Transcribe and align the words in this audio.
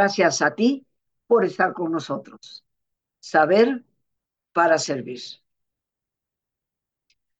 Gracias 0.00 0.40
a 0.40 0.54
ti 0.54 0.86
por 1.26 1.44
estar 1.44 1.74
con 1.74 1.92
nosotros. 1.92 2.64
Saber 3.18 3.84
para 4.54 4.78
servir. 4.78 5.20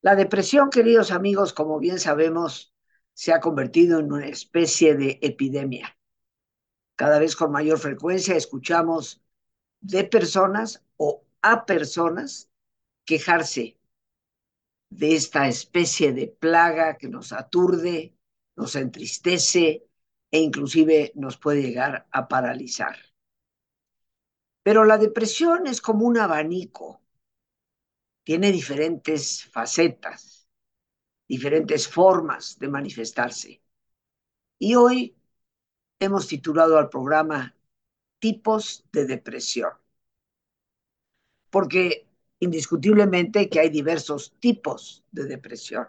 La 0.03 0.15
depresión, 0.15 0.69
queridos 0.69 1.11
amigos, 1.11 1.55
como 1.55 1.79
bien 1.79 1.99
sabemos, 1.99 2.75
se 3.15 3.33
ha 3.33 3.41
convertido 3.41 3.99
en 3.99 4.13
una 4.13 4.27
especie 4.27 4.95
de 4.95 5.19
epidemia. 5.23 5.97
Cada 6.97 7.19
vez 7.19 7.35
con 7.35 7.51
mayor 7.51 7.79
frecuencia 7.79 8.37
escuchamos 8.37 9.23
de 9.81 10.05
personas 10.05 10.85
o 10.99 11.25
a 11.41 11.65
personas 11.65 12.51
quejarse 13.07 13.79
de 14.91 15.15
esta 15.15 15.49
especie 15.49 16.13
de 16.13 16.27
plaga 16.27 16.99
que 16.99 17.09
nos 17.09 17.33
aturde, 17.33 18.15
nos 18.55 18.77
entristece 18.77 19.89
e 20.31 20.39
inclusive 20.41 21.13
nos 21.15 21.37
puede 21.37 21.63
llegar 21.63 22.07
a 22.11 22.29
paralizar. 22.29 22.97
Pero 24.63 24.85
la 24.85 24.99
depresión 24.99 25.67
es 25.67 25.81
como 25.81 26.07
un 26.07 26.19
abanico, 26.19 27.03
tiene 28.25 28.53
diferentes 28.53 29.45
facetas, 29.47 30.49
diferentes 31.29 31.89
formas 31.89 32.59
de 32.59 32.69
manifestarse. 32.69 33.63
Y 34.59 34.75
hoy 34.77 35.17
hemos 36.01 36.29
titulado 36.29 36.79
al 36.79 36.91
programa 36.91 37.57
Tipos 38.21 38.85
de 38.93 39.07
depresión, 39.07 39.73
porque 41.51 42.07
indiscutiblemente 42.41 43.49
que 43.49 43.61
hay 43.61 43.71
diversos 43.71 44.33
tipos 44.41 45.05
de 45.11 45.25
depresión. 45.25 45.89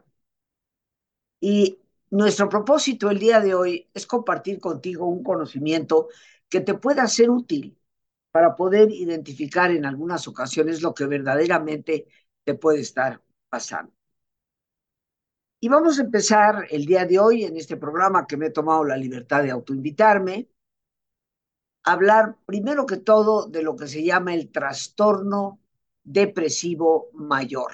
Y 1.41 1.80
nuestro 2.11 2.49
propósito 2.49 3.09
el 3.09 3.19
día 3.19 3.39
de 3.39 3.55
hoy 3.55 3.89
es 3.93 4.05
compartir 4.05 4.59
contigo 4.59 5.07
un 5.07 5.23
conocimiento 5.23 6.09
que 6.49 6.61
te 6.61 6.75
pueda 6.75 7.07
ser 7.07 7.29
útil 7.29 7.77
para 8.31 8.55
poder 8.55 8.91
identificar 8.91 9.71
en 9.71 9.85
algunas 9.85 10.27
ocasiones 10.27 10.81
lo 10.81 10.93
que 10.93 11.05
verdaderamente 11.05 12.07
te 12.43 12.53
puede 12.55 12.81
estar 12.81 13.21
pasando. 13.49 13.93
Y 15.59 15.69
vamos 15.69 15.99
a 15.99 16.03
empezar 16.03 16.67
el 16.69 16.85
día 16.85 17.05
de 17.05 17.19
hoy 17.19 17.43
en 17.45 17.55
este 17.55 17.77
programa 17.77 18.25
que 18.27 18.35
me 18.37 18.47
he 18.47 18.51
tomado 18.51 18.83
la 18.83 18.97
libertad 18.97 19.43
de 19.43 19.51
autoinvitarme, 19.51 20.49
a 21.83 21.93
hablar 21.93 22.37
primero 22.45 22.85
que 22.85 22.97
todo 22.97 23.47
de 23.47 23.63
lo 23.63 23.75
que 23.75 23.87
se 23.87 24.03
llama 24.03 24.33
el 24.33 24.51
trastorno 24.51 25.59
depresivo 26.03 27.09
mayor. 27.13 27.71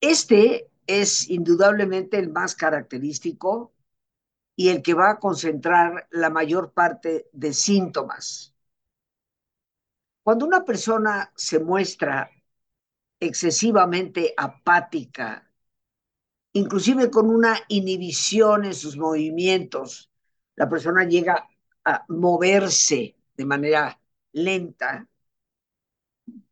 Este 0.00 0.70
es 0.86 1.28
indudablemente 1.30 2.18
el 2.18 2.30
más 2.30 2.54
característico 2.54 3.72
y 4.56 4.68
el 4.68 4.82
que 4.82 4.94
va 4.94 5.10
a 5.10 5.18
concentrar 5.18 6.06
la 6.10 6.30
mayor 6.30 6.72
parte 6.72 7.28
de 7.32 7.52
síntomas. 7.52 8.54
Cuando 10.22 10.46
una 10.46 10.64
persona 10.64 11.32
se 11.34 11.58
muestra 11.58 12.30
excesivamente 13.20 14.32
apática, 14.36 15.50
inclusive 16.52 17.10
con 17.10 17.28
una 17.28 17.58
inhibición 17.68 18.64
en 18.64 18.74
sus 18.74 18.96
movimientos, 18.96 20.10
la 20.56 20.68
persona 20.68 21.04
llega 21.04 21.48
a 21.84 22.04
moverse 22.08 23.16
de 23.36 23.44
manera 23.44 24.00
lenta, 24.32 25.06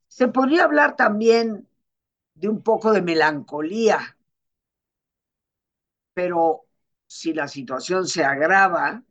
se 0.09 0.28
podría 0.28 0.65
hablar 0.65 0.94
también 0.94 1.66
de 2.34 2.48
un 2.48 2.62
poco 2.62 2.92
de 2.92 3.00
melancolía, 3.00 4.16
pero 6.14 6.62
si 7.06 7.32
la 7.34 7.48
situación 7.48 8.06
se 8.08 8.24
agrava, 8.24 9.04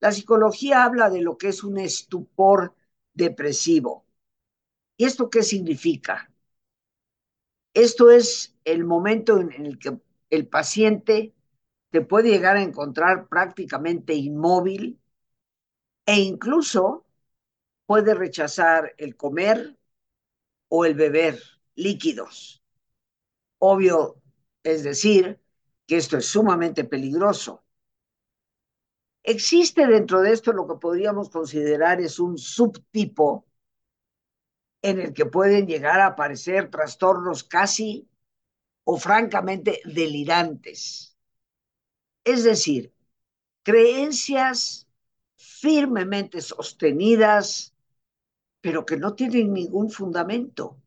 la 0.00 0.12
psicología 0.12 0.84
habla 0.84 1.10
de 1.10 1.22
lo 1.22 1.38
que 1.38 1.48
es 1.48 1.64
un 1.64 1.78
estupor 1.78 2.74
depresivo. 3.14 4.06
¿Y 4.96 5.06
esto 5.06 5.30
qué 5.30 5.42
significa? 5.42 6.30
Esto 7.74 8.10
es 8.10 8.54
el 8.64 8.84
momento 8.84 9.38
en 9.38 9.52
el 9.52 9.78
que 9.78 9.98
el 10.30 10.48
paciente 10.48 11.34
te 11.90 12.00
puede 12.00 12.30
llegar 12.30 12.56
a 12.56 12.62
encontrar 12.62 13.28
prácticamente 13.28 14.14
inmóvil 14.14 14.98
e 16.06 16.20
incluso 16.20 17.04
puede 17.86 18.14
rechazar 18.14 18.94
el 18.98 19.16
comer 19.16 19.78
o 20.68 20.84
el 20.84 20.94
beber 20.94 21.40
líquidos. 21.76 22.62
Obvio, 23.58 24.22
es 24.64 24.84
decir, 24.84 25.40
que 25.86 25.96
esto 25.96 26.16
es 26.16 26.26
sumamente 26.26 26.84
peligroso. 26.84 27.64
Existe 29.22 29.86
dentro 29.86 30.20
de 30.20 30.32
esto 30.32 30.52
lo 30.52 30.66
que 30.66 30.74
podríamos 30.74 31.30
considerar 31.30 32.00
es 32.00 32.18
un 32.18 32.36
subtipo 32.36 33.46
en 34.82 35.00
el 35.00 35.14
que 35.14 35.24
pueden 35.24 35.66
llegar 35.66 36.00
a 36.00 36.08
aparecer 36.08 36.70
trastornos 36.70 37.42
casi 37.42 38.06
o 38.84 38.98
francamente 38.98 39.80
delirantes. 39.86 41.16
Es 42.22 42.44
decir, 42.44 42.92
creencias 43.62 44.86
firmemente 45.36 46.42
sostenidas, 46.42 47.74
pero 48.60 48.84
que 48.84 48.98
no 48.98 49.14
tienen 49.14 49.54
ningún 49.54 49.90
fundamento. 49.90 50.78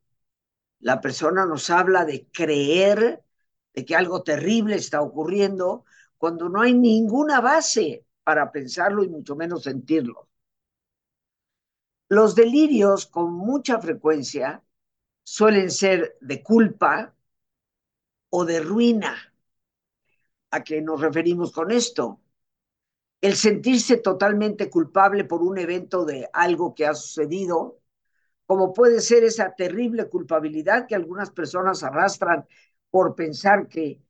La 0.79 1.01
persona 1.01 1.47
nos 1.47 1.71
habla 1.71 2.05
de 2.05 2.27
creer 2.31 3.23
de 3.77 3.85
que 3.85 3.95
algo 3.95 4.23
terrible 4.23 4.75
está 4.75 5.03
ocurriendo 5.03 5.85
cuando 6.17 6.49
no 6.49 6.61
hay 6.61 6.73
ninguna 6.73 7.41
base 7.41 8.07
para 8.23 8.51
pensarlo 8.51 9.03
y 9.03 9.07
mucho 9.07 9.35
menos 9.35 9.61
sentirlo. 9.61 10.29
Los 12.09 12.33
delirios 12.33 13.05
con 13.05 13.31
mucha 13.33 13.79
frecuencia 13.79 14.63
suelen 15.21 15.69
ser 15.69 16.17
de 16.21 16.41
culpa 16.41 17.13
o 18.31 18.45
de 18.45 18.61
ruina. 18.61 19.15
¿A 20.49 20.63
qué 20.63 20.81
nos 20.81 20.99
referimos 20.99 21.51
con 21.51 21.69
esto? 21.69 22.19
El 23.21 23.35
sentirse 23.35 23.97
totalmente 23.97 24.71
culpable 24.71 25.23
por 25.23 25.43
un 25.43 25.59
evento 25.59 26.03
de 26.03 26.27
algo 26.33 26.73
que 26.73 26.87
ha 26.87 26.95
sucedido, 26.95 27.79
como 28.47 28.73
puede 28.73 29.01
ser 29.01 29.23
esa 29.23 29.53
terrible 29.53 30.09
culpabilidad 30.09 30.87
que 30.87 30.95
algunas 30.95 31.29
personas 31.29 31.83
arrastran 31.83 32.47
por 32.97 33.13
pensar 33.13 33.67
que 33.67 34.01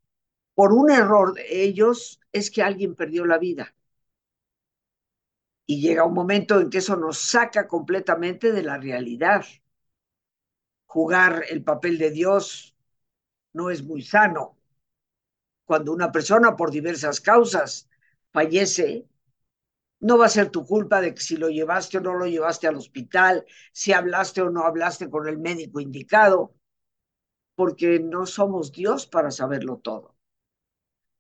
por 0.56 0.72
un 0.72 0.90
error 0.90 1.34
de 1.34 1.62
ellos 1.64 2.22
es 2.32 2.50
que 2.50 2.64
alguien 2.64 2.96
perdió 2.96 3.26
la 3.26 3.38
vida. 3.38 3.76
Y 5.66 5.82
llega 5.82 6.06
un 6.06 6.14
momento 6.14 6.62
en 6.62 6.70
que 6.70 6.78
eso 6.78 6.96
nos 6.96 7.18
saca 7.20 7.68
completamente 7.68 8.54
de 8.54 8.64
la 8.64 8.78
realidad. 8.78 9.44
Jugar 10.86 11.44
el 11.50 11.66
papel 11.66 11.98
de 11.98 12.12
Dios 12.12 12.78
no 13.52 13.72
es 13.72 13.84
muy 13.84 14.04
sano. 14.04 14.58
Cuando 15.66 15.92
una 15.92 16.10
persona 16.10 16.56
por 16.56 16.72
diversas 16.72 17.20
causas 17.20 17.90
fallece, 18.32 19.06
no 20.00 20.18
va 20.18 20.28
a 20.28 20.30
ser 20.30 20.50
tu 20.50 20.66
culpa 20.66 21.02
de 21.02 21.14
que 21.14 21.20
si 21.20 21.36
lo 21.36 21.50
llevaste 21.50 21.98
o 21.98 22.02
no 22.02 22.14
lo 22.14 22.26
llevaste 22.26 22.68
al 22.68 22.78
hospital, 22.78 23.46
si 23.74 23.92
hablaste 23.92 24.42
o 24.44 24.50
no 24.50 24.64
hablaste 24.64 25.10
con 25.10 25.28
el 25.28 25.40
médico 25.40 25.82
indicado 25.82 26.57
porque 27.58 28.00
no 28.00 28.28
somos 28.28 28.72
Dios 28.72 29.08
para 29.08 29.32
saberlo 29.32 29.78
todo. 29.80 30.16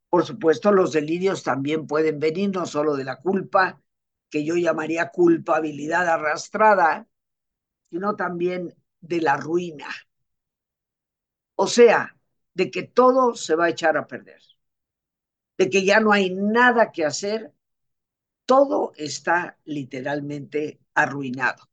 Por 0.07 0.23
supuesto, 0.23 0.71
los 0.71 0.91
delirios 0.91 1.41
también 1.41 1.87
pueden 1.87 2.19
venir 2.19 2.51
no 2.51 2.67
solo 2.67 2.95
de 2.95 3.03
la 3.03 3.15
culpa, 3.19 3.81
que 4.29 4.45
yo 4.45 4.55
llamaría 4.55 5.09
culpabilidad 5.09 6.07
arrastrada, 6.07 7.07
sino 7.89 8.15
también 8.15 8.75
de 9.01 9.19
la 9.19 9.35
ruina. 9.37 9.87
O 11.55 11.65
sea, 11.65 12.15
de 12.53 12.69
que 12.69 12.83
todo 12.83 13.33
se 13.33 13.55
va 13.55 13.65
a 13.65 13.69
echar 13.69 13.97
a 13.97 14.05
perder, 14.05 14.41
de 15.57 15.71
que 15.71 15.83
ya 15.83 15.99
no 15.99 16.11
hay 16.11 16.29
nada 16.29 16.91
que 16.91 17.03
hacer, 17.03 17.51
todo 18.45 18.91
está 18.95 19.57
literalmente 19.65 20.79
arruinado. 20.93 21.67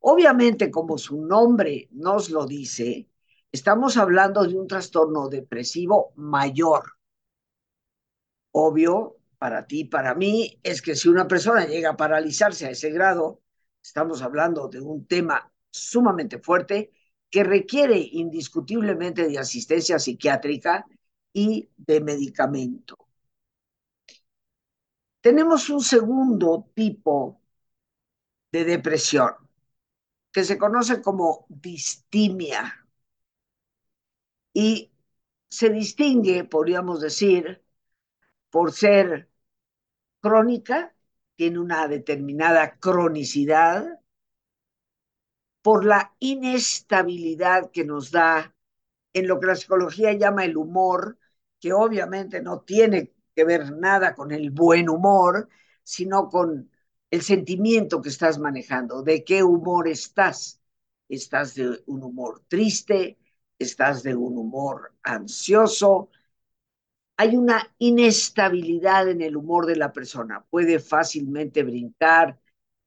Obviamente, 0.00 0.68
como 0.68 0.98
su 0.98 1.24
nombre 1.24 1.88
nos 1.92 2.28
lo 2.28 2.44
dice, 2.44 3.08
Estamos 3.52 3.98
hablando 3.98 4.44
de 4.46 4.56
un 4.56 4.66
trastorno 4.66 5.28
depresivo 5.28 6.14
mayor. 6.16 6.94
Obvio, 8.52 9.18
para 9.36 9.66
ti, 9.66 9.84
para 9.84 10.14
mí, 10.14 10.58
es 10.62 10.80
que 10.80 10.96
si 10.96 11.10
una 11.10 11.28
persona 11.28 11.66
llega 11.66 11.90
a 11.90 11.96
paralizarse 11.96 12.64
a 12.66 12.70
ese 12.70 12.90
grado, 12.90 13.42
estamos 13.82 14.22
hablando 14.22 14.68
de 14.68 14.80
un 14.80 15.06
tema 15.06 15.52
sumamente 15.70 16.38
fuerte 16.38 16.92
que 17.28 17.44
requiere 17.44 17.98
indiscutiblemente 17.98 19.28
de 19.28 19.38
asistencia 19.38 19.98
psiquiátrica 19.98 20.86
y 21.34 21.68
de 21.76 22.00
medicamento. 22.00 22.96
Tenemos 25.20 25.68
un 25.68 25.82
segundo 25.82 26.70
tipo 26.74 27.40
de 28.50 28.64
depresión 28.64 29.32
que 30.32 30.42
se 30.42 30.56
conoce 30.56 31.02
como 31.02 31.44
distimia 31.48 32.81
y 34.52 34.92
se 35.48 35.70
distingue, 35.70 36.44
podríamos 36.44 37.00
decir, 37.00 37.62
por 38.50 38.72
ser 38.72 39.28
crónica, 40.20 40.94
tiene 41.36 41.58
una 41.58 41.88
determinada 41.88 42.78
cronicidad 42.78 44.00
por 45.62 45.84
la 45.84 46.14
inestabilidad 46.18 47.70
que 47.70 47.84
nos 47.84 48.10
da 48.10 48.54
en 49.12 49.28
lo 49.28 49.38
que 49.38 49.46
la 49.46 49.56
psicología 49.56 50.12
llama 50.12 50.44
el 50.44 50.56
humor, 50.56 51.18
que 51.60 51.72
obviamente 51.72 52.42
no 52.42 52.60
tiene 52.62 53.12
que 53.34 53.44
ver 53.44 53.72
nada 53.72 54.14
con 54.14 54.32
el 54.32 54.50
buen 54.50 54.88
humor, 54.88 55.48
sino 55.82 56.28
con 56.28 56.70
el 57.10 57.22
sentimiento 57.22 58.00
que 58.00 58.08
estás 58.08 58.38
manejando, 58.38 59.02
de 59.02 59.24
qué 59.24 59.42
humor 59.42 59.88
estás. 59.88 60.60
Estás 61.08 61.54
de 61.54 61.82
un 61.86 62.02
humor 62.02 62.42
triste, 62.48 63.18
estás 63.62 64.02
de 64.02 64.14
un 64.14 64.38
humor 64.38 64.94
ansioso. 65.02 66.10
Hay 67.16 67.36
una 67.36 67.74
inestabilidad 67.78 69.08
en 69.08 69.22
el 69.22 69.36
humor 69.36 69.66
de 69.66 69.76
la 69.76 69.92
persona. 69.92 70.44
Puede 70.50 70.78
fácilmente 70.78 71.62
brincar, 71.62 72.38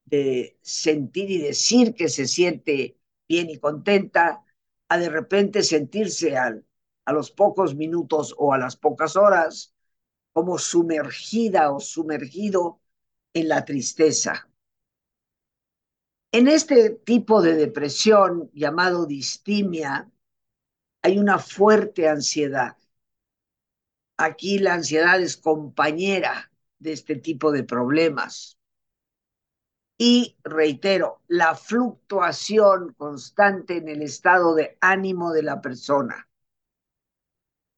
de 0.06 0.57
sentir 0.62 1.31
y 1.31 1.39
decir 1.39 1.95
que 1.95 2.10
se 2.10 2.27
siente 2.27 2.98
bien 3.27 3.50
y 3.50 3.57
contenta, 3.60 4.44
a 4.88 4.98
de 4.98 5.10
repente 5.10 5.63
sentirse 5.63 6.38
al, 6.38 6.66
a 7.06 7.13
los 7.13 7.31
pocos 7.31 7.75
minutos 7.75 8.36
o 8.38 8.54
a 8.54 8.57
las 8.57 8.75
pocas 8.75 9.16
horas 9.16 9.74
como 10.33 10.57
sumergida 10.57 11.72
o 11.72 11.80
sumergido 11.80 12.81
en 13.33 13.48
la 13.48 13.66
tristeza. 13.66 14.50
En 16.31 16.48
este 16.48 16.89
tipo 16.89 17.42
de 17.42 17.56
depresión 17.56 18.51
llamado 18.54 19.06
distimia 19.06 20.12
hay 21.06 21.19
una 21.19 21.38
fuerte 21.38 22.10
ansiedad. 22.10 22.75
Aquí 24.18 24.57
la 24.57 24.74
ansiedad 24.74 25.22
es 25.22 25.38
compañera 25.38 26.52
de 26.80 26.94
este 26.94 27.16
tipo 27.16 27.52
de 27.52 27.63
problemas. 27.63 28.57
Y 30.00 30.36
reitero, 30.44 31.22
la 31.28 31.54
fluctuación 31.54 32.96
constante 32.98 33.78
en 33.78 33.88
el 33.88 34.02
estado 34.02 34.56
de 34.56 34.80
ánimo 34.81 35.31
de 35.31 35.44
la 35.44 35.62
persona. 35.62 36.28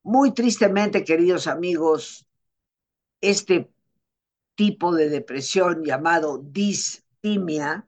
Muy 0.04 0.32
tristemente, 0.34 1.04
queridos 1.04 1.48
amigos, 1.48 2.26
este 3.20 3.70
tipo 4.56 4.96
de 4.96 5.10
depresión 5.10 5.84
llamado 5.84 6.38
distimia 6.38 7.86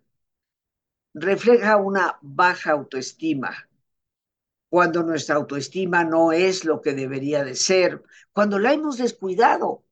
refleja 1.13 1.77
una 1.77 2.19
baja 2.21 2.71
autoestima, 2.71 3.68
cuando 4.69 5.03
nuestra 5.03 5.35
autoestima 5.35 6.03
no 6.03 6.31
es 6.31 6.63
lo 6.63 6.81
que 6.81 6.93
debería 6.93 7.43
de 7.43 7.55
ser, 7.55 8.03
cuando 8.33 8.59
la 8.59 8.73
hemos 8.73 8.97
descuidado 8.97 9.83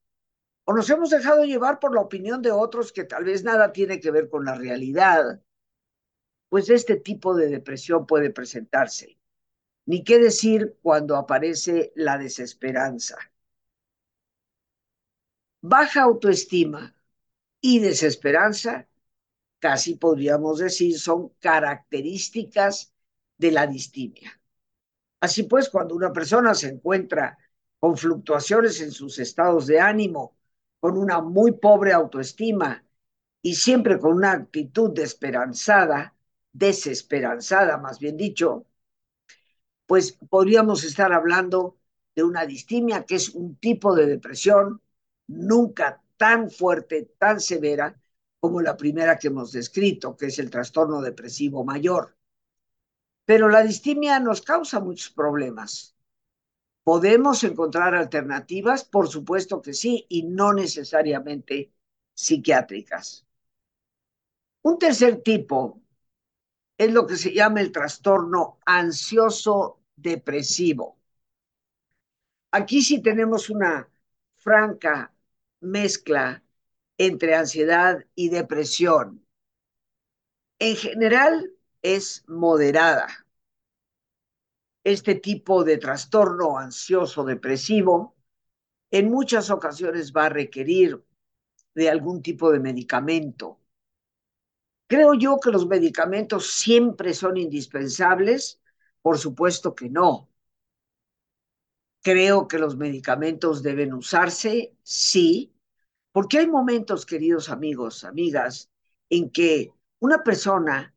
o 0.65 0.74
nos 0.74 0.89
hemos 0.89 1.09
dejado 1.09 1.45
llevar 1.45 1.79
por 1.79 1.94
la 1.95 2.01
opinión 2.01 2.41
de 2.41 2.51
otros 2.51 2.91
que 2.91 3.03
tal 3.06 3.24
vez 3.24 3.44
nada 3.44 3.71
tiene 3.71 4.00
que 4.00 4.12
ver 4.12 4.29
con 4.29 4.45
la 4.45 4.56
realidad, 4.56 5.41
pues 6.50 6.69
este 6.69 6.97
tipo 6.97 7.35
de 7.35 7.47
depresión 7.47 8.06
puede 8.06 8.29
presentarse. 8.31 9.18
Ni 9.85 10.03
qué 10.03 10.19
decir 10.19 10.77
cuando 10.81 11.15
aparece 11.15 11.94
la 11.95 12.18
desesperanza. 12.18 13.18
Baja 15.62 16.03
autoestima 16.03 16.95
y 17.62 17.79
desesperanza, 17.79 18.88
casi 19.59 19.95
podríamos 19.95 20.59
decir, 20.59 21.00
son 21.00 21.29
características 21.39 22.94
de 23.38 23.51
la 23.51 23.68
distimia. 23.68 24.37
Así 25.19 25.43
pues, 25.43 25.69
cuando 25.69 25.95
una 25.95 26.13
persona 26.13 26.53
se 26.53 26.69
encuentra 26.69 27.37
con 27.79 27.97
fluctuaciones 27.97 28.81
en 28.81 28.91
sus 28.91 29.19
estados 29.19 29.67
de 29.67 29.79
ánimo, 29.79 30.37
con 30.79 30.97
una 30.97 31.21
muy 31.21 31.53
pobre 31.53 31.93
autoestima 31.93 32.83
y 33.41 33.55
siempre 33.55 33.99
con 33.99 34.13
una 34.13 34.31
actitud 34.31 34.91
desesperanzada, 34.93 36.15
desesperanzada 36.51 37.77
más 37.77 37.99
bien 37.99 38.17
dicho, 38.17 38.65
pues 39.85 40.17
podríamos 40.29 40.83
estar 40.83 41.13
hablando 41.13 41.77
de 42.15 42.23
una 42.23 42.45
distimia 42.45 43.05
que 43.05 43.15
es 43.15 43.29
un 43.29 43.55
tipo 43.57 43.95
de 43.95 44.05
depresión 44.05 44.81
nunca 45.27 46.03
tan 46.17 46.49
fuerte, 46.49 47.13
tan 47.17 47.39
severa 47.39 47.95
como 48.39 48.61
la 48.61 48.75
primera 48.75 49.17
que 49.17 49.27
hemos 49.27 49.51
descrito, 49.51 50.15
que 50.17 50.27
es 50.27 50.39
el 50.39 50.49
trastorno 50.49 51.01
depresivo 51.01 51.63
mayor. 51.63 52.16
Pero 53.29 53.45
la 53.53 53.62
distimia 53.71 54.15
nos 54.27 54.41
causa 54.51 54.79
muchos 54.88 55.12
problemas. 55.21 55.71
¿Podemos 56.89 57.38
encontrar 57.44 57.94
alternativas? 57.95 58.81
Por 58.85 59.07
supuesto 59.15 59.62
que 59.63 59.74
sí, 59.74 60.06
y 60.09 60.24
no 60.24 60.53
necesariamente 60.53 61.56
psiquiátricas. 62.15 63.25
Un 64.69 64.75
tercer 64.77 65.13
tipo 65.24 65.81
es 66.77 66.91
lo 66.94 67.07
que 67.07 67.18
se 67.18 67.33
llama 67.33 67.62
el 67.62 67.71
trastorno 67.71 68.59
ansioso 68.65 69.81
depresivo. 69.95 70.97
Aquí 72.51 72.81
sí 72.81 73.01
tenemos 73.01 73.50
una 73.50 73.89
franca 74.35 75.13
mezcla 75.62 76.44
entre 76.97 77.35
ansiedad 77.35 78.03
y 78.15 78.29
depresión. 78.29 79.25
En 80.59 80.75
general 80.75 81.51
es 81.95 82.25
moderada. 82.28 83.07
Este 84.84 85.16
tipo 85.16 85.63
de 85.63 85.78
trastorno 85.78 86.57
ansioso 86.57 87.24
depresivo 87.24 88.16
en 88.92 89.10
muchas 89.10 89.50
ocasiones 89.50 90.13
va 90.13 90.25
a 90.25 90.30
requerir 90.30 91.04
de 91.75 91.89
algún 91.89 92.22
tipo 92.22 92.51
de 92.51 92.60
medicamento. 92.60 93.60
Creo 94.88 95.13
yo 95.13 95.39
que 95.39 95.51
los 95.51 95.68
medicamentos 95.68 96.48
siempre 96.48 97.13
son 97.13 97.38
indispensables. 97.38 98.62
Por 99.01 99.18
supuesto 99.18 99.75
que 99.75 99.89
no. 99.89 100.30
Creo 102.01 102.48
que 102.48 102.60
los 102.60 102.78
medicamentos 102.78 103.63
deben 103.63 103.94
usarse, 103.94 104.75
sí, 104.84 105.53
porque 106.12 106.39
hay 106.39 106.48
momentos, 106.48 107.06
queridos 107.06 107.50
amigos, 107.50 108.03
amigas, 108.03 108.72
en 109.10 109.29
que 109.29 109.72
una 110.00 110.24
persona 110.24 110.97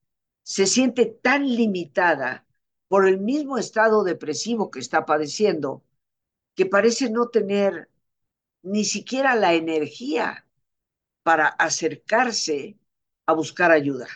se 0.51 0.67
siente 0.67 1.07
tan 1.07 1.47
limitada 1.47 2.45
por 2.89 3.07
el 3.07 3.21
mismo 3.21 3.57
estado 3.57 4.03
depresivo 4.03 4.69
que 4.69 4.81
está 4.81 5.07
padeciendo, 5.07 5.85
que 6.57 6.67
parece 6.67 7.09
no 7.09 7.29
tener 7.29 7.89
ni 8.63 8.85
siquiera 8.85 9.37
la 9.37 9.55
energía 9.55 10.45
para 11.23 11.47
acercarse 11.47 12.77
a 13.27 13.33
buscar 13.33 13.71
ayuda, 13.71 14.09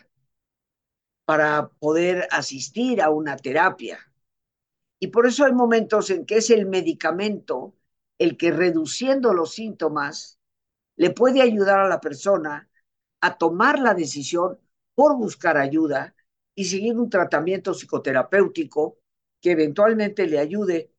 para 1.25 1.69
poder 1.69 2.26
asistir 2.33 3.00
a 3.00 3.11
una 3.11 3.37
terapia. 3.37 4.00
Y 4.99 5.07
por 5.07 5.29
eso 5.29 5.45
hay 5.45 5.53
momentos 5.53 6.11
en 6.11 6.26
que 6.26 6.38
es 6.38 6.50
el 6.50 6.67
medicamento 6.67 7.76
el 8.19 8.37
que 8.37 8.50
reduciendo 8.50 9.35
los 9.35 9.55
síntomas 9.55 10.41
le 10.97 11.11
puede 11.11 11.43
ayudar 11.43 11.79
a 11.79 11.88
la 11.88 12.00
persona 12.00 12.69
a 13.21 13.38
tomar 13.38 13.79
la 13.79 13.95
decisión 13.95 14.59
por 14.97 15.17
buscar 15.17 15.59
ayuda 15.59 16.13
y 16.54 16.64
seguir 16.66 16.96
un 16.99 17.11
tratamiento 17.11 17.75
psicoterapéutico 17.75 18.99
que 19.40 19.52
eventualmente 19.52 20.26
le 20.26 20.38
ayude 20.38 20.92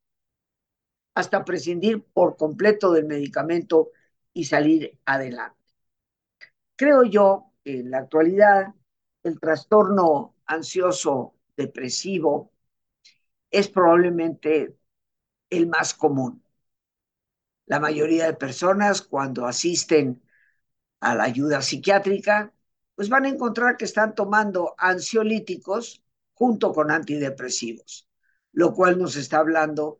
hasta 1.15 1.43
prescindir 1.45 2.03
por 2.03 2.35
completo 2.37 2.91
del 2.91 3.05
medicamento 3.05 3.91
y 4.33 4.45
salir 4.45 4.99
adelante. 5.05 5.57
Creo 6.77 7.03
yo 7.03 7.51
que 7.63 7.79
en 7.79 7.91
la 7.91 7.99
actualidad 7.99 8.73
el 9.23 9.39
trastorno 9.39 10.35
ansioso 10.45 11.35
depresivo 11.57 12.51
es 13.49 13.69
probablemente 13.69 14.77
el 15.49 15.67
más 15.67 15.93
común. 15.93 16.43
La 17.67 17.79
mayoría 17.79 18.25
de 18.25 18.33
personas 18.33 19.03
cuando 19.03 19.45
asisten 19.45 20.23
a 21.01 21.15
la 21.15 21.25
ayuda 21.25 21.61
psiquiátrica, 21.61 22.54
pues 22.95 23.09
van 23.09 23.25
a 23.25 23.29
encontrar 23.29 23.77
que 23.77 23.85
están 23.85 24.15
tomando 24.15 24.73
ansiolíticos 24.77 26.01
junto 26.33 26.73
con 26.73 26.91
antidepresivos, 26.91 28.07
lo 28.53 28.73
cual 28.73 28.97
nos 28.97 29.15
está 29.15 29.39
hablando 29.39 29.99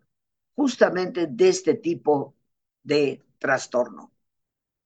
justamente 0.56 1.28
de 1.28 1.50
este 1.50 1.76
tipo 1.76 2.36
de 2.84 3.24
trastorno, 3.38 4.14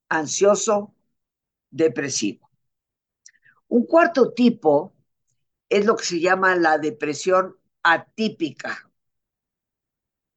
ansioso 0.09 0.95
depresivo. 1.69 2.49
Un 3.67 3.85
cuarto 3.85 4.33
tipo 4.33 4.95
es 5.69 5.85
lo 5.85 5.95
que 5.95 6.05
se 6.05 6.19
llama 6.19 6.55
la 6.55 6.79
depresión 6.79 7.55
atípica. 7.83 8.89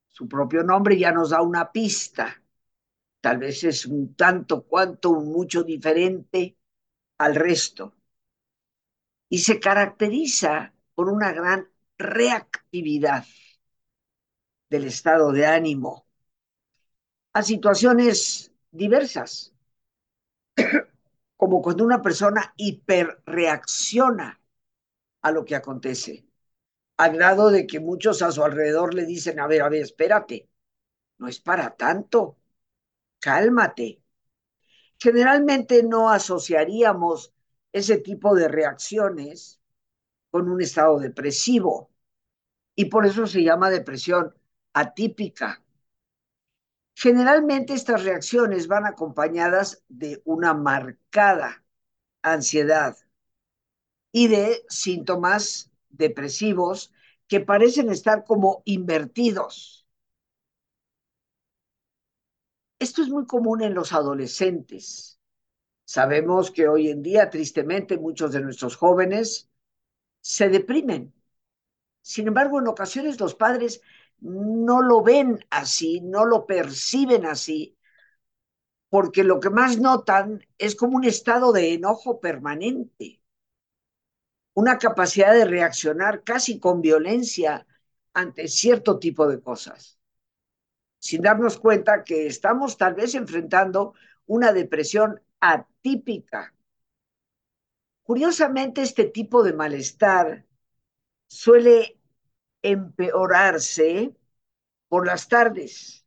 Su 0.09 0.29
propio 0.29 0.63
nombre 0.63 0.99
ya 0.99 1.11
nos 1.11 1.31
da 1.31 1.41
una 1.41 1.73
pista. 1.73 2.43
Tal 3.23 3.39
vez 3.39 3.65
es 3.65 3.87
un 3.87 4.15
tanto 4.15 4.65
cuanto, 4.65 5.15
mucho 5.15 5.63
diferente 5.63 6.59
al 7.23 7.37
resto. 7.37 7.95
Y 9.29 9.39
se 9.39 9.61
caracteriza 9.61 10.75
por 10.95 11.09
una 11.09 11.33
gran 11.33 11.69
reactividad 11.97 13.25
del 14.69 14.85
estado 14.87 15.31
de 15.31 15.47
ánimo 15.47 16.07
a 17.33 17.43
situaciones 17.43 18.53
diversas, 18.73 19.55
como 21.37 21.63
cuando 21.63 21.85
una 21.85 22.03
persona 22.03 22.53
hiperreacciona 22.57 24.41
a 25.23 25.31
lo 25.31 25.45
que 25.45 25.55
acontece, 25.55 26.27
al 26.97 27.17
grado 27.17 27.51
de 27.51 27.67
que 27.67 27.79
muchos 27.81 28.21
a 28.23 28.33
su 28.33 28.43
alrededor 28.43 28.95
le 28.95 29.07
dicen, 29.07 29.39
a 29.39 29.47
ver, 29.47 29.63
a 29.63 29.69
ver, 29.69 29.83
espérate, 29.83 30.51
no 31.19 31.29
es 31.29 31.41
para 31.41 31.77
tanto, 31.77 32.39
cálmate. 33.21 34.02
Generalmente 35.03 35.83
no 35.83 36.11
asociaríamos 36.11 37.35
ese 37.73 37.97
tipo 37.99 38.37
de 38.37 38.47
reacciones 38.47 39.61
con 40.31 40.49
un 40.49 40.63
estado 40.63 41.01
depresivo 41.01 41.91
y 42.77 42.85
por 42.85 43.05
eso 43.07 43.27
se 43.27 43.43
llama 43.43 43.69
depresión 43.69 44.33
atípica. 44.73 45.61
Generalmente 46.95 47.75
estas 47.75 48.05
reacciones 48.05 48.69
van 48.69 48.87
acompañadas 48.87 49.83
de 49.89 50.23
una 50.25 50.55
marcada 50.55 51.65
ansiedad 52.23 52.97
y 54.13 54.29
de 54.29 54.65
síntomas 54.69 55.73
depresivos 55.91 56.93
que 57.27 57.41
parecen 57.41 57.91
estar 57.91 58.23
como 58.25 58.63
invertidos. 58.67 59.82
Esto 62.83 63.01
es 63.01 63.09
muy 63.11 63.27
común 63.27 63.63
en 63.63 63.75
los 63.75 63.93
adolescentes. 63.93 65.21
Sabemos 65.85 66.51
que 66.51 66.67
hoy 66.67 66.89
en 66.89 67.01
día, 67.01 67.31
tristemente, 67.31 67.97
muchos 67.97 68.33
de 68.33 68.41
nuestros 68.41 68.75
jóvenes 68.75 69.49
se 70.21 70.49
deprimen. 70.49 71.15
Sin 72.01 72.27
embargo, 72.27 72.59
en 72.59 72.67
ocasiones 72.67 73.21
los 73.21 73.37
padres 73.37 73.83
no 74.19 74.83
lo 74.83 75.01
ven 75.01 75.47
así, 75.49 76.01
no 76.01 76.25
lo 76.25 76.45
perciben 76.45 77.25
así, 77.25 77.79
porque 78.89 79.23
lo 79.23 79.39
que 79.39 79.51
más 79.51 79.79
notan 79.79 80.45
es 80.59 80.75
como 80.75 80.97
un 80.97 81.05
estado 81.05 81.53
de 81.53 81.75
enojo 81.75 82.19
permanente, 82.19 83.23
una 84.55 84.79
capacidad 84.79 85.33
de 85.33 85.45
reaccionar 85.45 86.25
casi 86.25 86.59
con 86.59 86.81
violencia 86.81 87.65
ante 88.13 88.49
cierto 88.49 88.99
tipo 88.99 89.29
de 89.29 89.41
cosas, 89.41 90.01
sin 91.07 91.21
darnos 91.23 91.59
cuenta 91.59 92.05
que 92.05 92.19
estamos 92.35 92.77
tal 92.83 92.95
vez 92.95 93.15
enfrentando 93.23 93.95
una 94.27 94.53
depresión 94.53 95.21
atípica. 95.41 96.55
Curiosamente, 98.09 98.83
este 98.83 99.05
tipo 99.07 99.43
de 99.43 99.53
malestar 99.55 100.47
suele 101.29 101.99
empeorarse 102.63 104.15
por 104.89 105.07
las 105.07 105.29
tardes. 105.29 106.07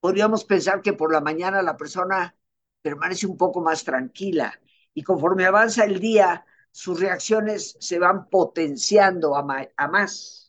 Podríamos 0.00 0.44
pensar 0.44 0.82
que 0.82 0.92
por 0.92 1.12
la 1.12 1.20
mañana 1.20 1.62
la 1.62 1.76
persona 1.78 2.36
permanece 2.82 3.26
un 3.26 3.36
poco 3.38 3.60
más 3.62 3.84
tranquila 3.84 4.60
y 4.94 5.02
conforme 5.02 5.46
avanza 5.46 5.84
el 5.84 5.98
día, 6.00 6.44
sus 6.70 7.00
reacciones 7.00 7.76
se 7.80 7.98
van 7.98 8.28
potenciando 8.28 9.36
a, 9.36 9.46
a 9.76 9.88
más. 9.88 10.41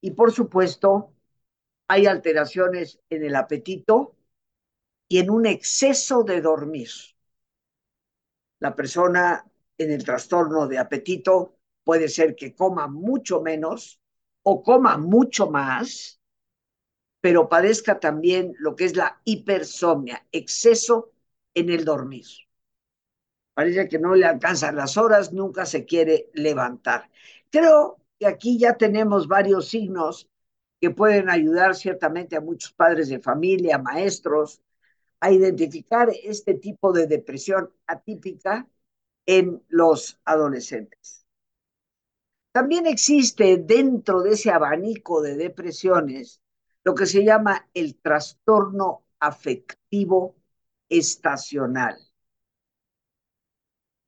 Y 0.00 0.12
por 0.12 0.32
supuesto, 0.32 1.12
hay 1.88 2.06
alteraciones 2.06 3.00
en 3.10 3.24
el 3.24 3.36
apetito 3.36 4.16
y 5.08 5.18
en 5.18 5.30
un 5.30 5.46
exceso 5.46 6.22
de 6.24 6.40
dormir. 6.40 6.90
La 8.60 8.76
persona 8.76 9.44
en 9.76 9.90
el 9.90 10.04
trastorno 10.04 10.68
de 10.68 10.78
apetito 10.78 11.56
puede 11.82 12.08
ser 12.08 12.36
que 12.36 12.54
coma 12.54 12.86
mucho 12.86 13.42
menos 13.42 14.00
o 14.42 14.62
coma 14.62 14.98
mucho 14.98 15.50
más, 15.50 16.20
pero 17.20 17.48
padezca 17.48 17.98
también 18.00 18.54
lo 18.58 18.76
que 18.76 18.84
es 18.84 18.96
la 18.96 19.20
hipersomnia, 19.24 20.26
exceso 20.32 21.12
en 21.54 21.70
el 21.70 21.84
dormir. 21.84 22.26
Parece 23.54 23.88
que 23.88 23.98
no 23.98 24.14
le 24.14 24.26
alcanzan 24.26 24.76
las 24.76 24.96
horas, 24.96 25.32
nunca 25.32 25.66
se 25.66 25.84
quiere 25.84 26.30
levantar. 26.34 27.10
Creo 27.50 27.99
que 28.20 28.26
aquí 28.26 28.58
ya 28.58 28.76
tenemos 28.76 29.26
varios 29.26 29.68
signos 29.68 30.28
que 30.78 30.90
pueden 30.90 31.30
ayudar 31.30 31.74
ciertamente 31.74 32.36
a 32.36 32.42
muchos 32.42 32.72
padres 32.72 33.08
de 33.08 33.18
familia, 33.18 33.78
maestros, 33.78 34.62
a 35.20 35.32
identificar 35.32 36.10
este 36.22 36.54
tipo 36.54 36.92
de 36.92 37.06
depresión 37.06 37.72
atípica 37.86 38.68
en 39.24 39.62
los 39.68 40.20
adolescentes. 40.24 41.26
También 42.52 42.86
existe 42.86 43.56
dentro 43.56 44.22
de 44.22 44.32
ese 44.32 44.50
abanico 44.50 45.22
de 45.22 45.36
depresiones 45.36 46.42
lo 46.84 46.94
que 46.94 47.06
se 47.06 47.24
llama 47.24 47.68
el 47.72 47.96
trastorno 47.96 49.04
afectivo 49.18 50.36
estacional. 50.88 51.96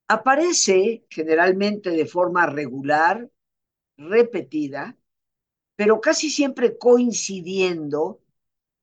Aparece 0.09 1.07
generalmente 1.09 1.91
de 1.91 2.05
forma 2.07 2.45
regular, 2.47 3.31
repetida, 4.11 4.97
pero 5.77 6.01
casi 6.01 6.31
siempre 6.31 6.79
coincidiendo 6.79 8.23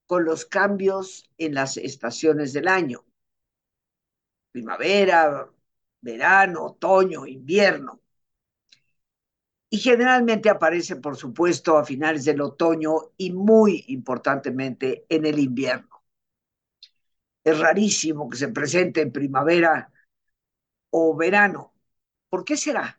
con 0.07 0.25
los 0.25 0.45
cambios 0.45 1.29
en 1.37 1.53
las 1.55 1.77
estaciones 1.77 2.53
del 2.53 2.67
año. 2.67 3.05
Primavera, 4.51 5.49
verano, 6.01 6.65
otoño, 6.65 7.25
invierno. 7.25 8.01
Y 9.71 9.77
generalmente 9.79 10.47
aparece, 10.49 10.95
por 10.97 11.15
supuesto, 11.15 11.77
a 11.77 11.83
finales 11.85 12.23
del 12.25 12.41
otoño 12.41 12.91
y 13.17 13.31
muy 13.31 13.83
importantemente 13.87 15.05
en 15.09 15.25
el 15.25 15.39
invierno. 15.39 16.03
Es 17.43 17.59
rarísimo 17.59 18.29
que 18.29 18.37
se 18.37 18.47
presente 18.47 19.01
en 19.01 19.11
primavera 19.11 19.91
o 20.91 21.15
verano. 21.15 21.73
¿Por 22.29 22.45
qué 22.45 22.57
será? 22.57 22.98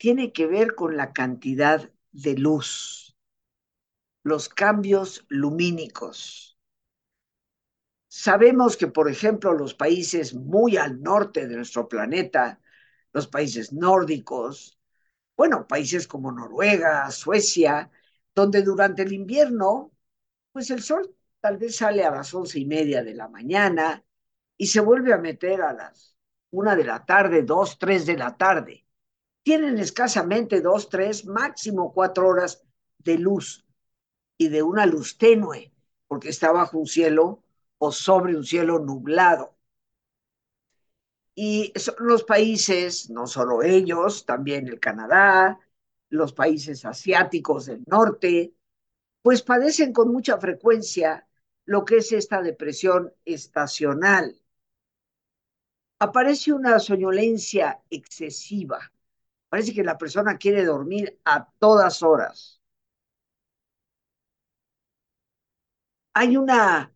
Tiene 0.00 0.32
que 0.32 0.46
ver 0.46 0.74
con 0.74 0.96
la 0.96 1.12
cantidad 1.12 1.90
de 2.10 2.34
luz, 2.34 3.18
los 4.22 4.48
cambios 4.48 5.26
lumínicos. 5.28 6.58
Sabemos 8.08 8.78
que, 8.78 8.86
por 8.86 9.10
ejemplo, 9.10 9.52
los 9.52 9.74
países 9.74 10.32
muy 10.32 10.78
al 10.78 11.02
norte 11.02 11.46
de 11.46 11.56
nuestro 11.56 11.86
planeta, 11.86 12.62
los 13.12 13.28
países 13.28 13.74
nórdicos, 13.74 14.78
bueno, 15.36 15.66
países 15.66 16.08
como 16.08 16.32
Noruega, 16.32 17.10
Suecia, 17.10 17.90
donde 18.34 18.62
durante 18.62 19.02
el 19.02 19.12
invierno, 19.12 19.92
pues 20.50 20.70
el 20.70 20.82
sol 20.82 21.14
tal 21.40 21.58
vez 21.58 21.76
sale 21.76 22.04
a 22.04 22.10
las 22.10 22.32
once 22.32 22.58
y 22.58 22.64
media 22.64 23.04
de 23.04 23.12
la 23.14 23.28
mañana 23.28 24.02
y 24.56 24.68
se 24.68 24.80
vuelve 24.80 25.12
a 25.12 25.18
meter 25.18 25.60
a 25.60 25.74
las 25.74 26.16
una 26.52 26.74
de 26.74 26.84
la 26.84 27.04
tarde, 27.04 27.42
dos, 27.42 27.78
tres 27.78 28.06
de 28.06 28.16
la 28.16 28.34
tarde 28.38 28.86
tienen 29.42 29.78
escasamente 29.78 30.60
dos, 30.60 30.88
tres, 30.88 31.24
máximo 31.26 31.92
cuatro 31.92 32.28
horas 32.28 32.64
de 32.98 33.18
luz 33.18 33.64
y 34.36 34.48
de 34.48 34.62
una 34.62 34.86
luz 34.86 35.18
tenue, 35.18 35.72
porque 36.06 36.28
está 36.28 36.52
bajo 36.52 36.78
un 36.78 36.86
cielo 36.86 37.42
o 37.78 37.92
sobre 37.92 38.36
un 38.36 38.44
cielo 38.44 38.78
nublado. 38.78 39.56
Y 41.34 41.72
los 41.98 42.24
países, 42.24 43.08
no 43.08 43.26
solo 43.26 43.62
ellos, 43.62 44.26
también 44.26 44.68
el 44.68 44.78
Canadá, 44.78 45.58
los 46.10 46.32
países 46.32 46.84
asiáticos 46.84 47.66
del 47.66 47.82
norte, 47.86 48.54
pues 49.22 49.42
padecen 49.42 49.92
con 49.92 50.12
mucha 50.12 50.38
frecuencia 50.38 51.26
lo 51.64 51.84
que 51.84 51.98
es 51.98 52.12
esta 52.12 52.42
depresión 52.42 53.14
estacional. 53.24 54.40
Aparece 55.98 56.52
una 56.52 56.78
soñolencia 56.78 57.80
excesiva, 57.90 58.92
Parece 59.50 59.74
que 59.74 59.84
la 59.84 59.98
persona 59.98 60.38
quiere 60.38 60.64
dormir 60.64 61.20
a 61.24 61.46
todas 61.58 62.02
horas. 62.02 62.60
Hay 66.14 66.36
una, 66.36 66.92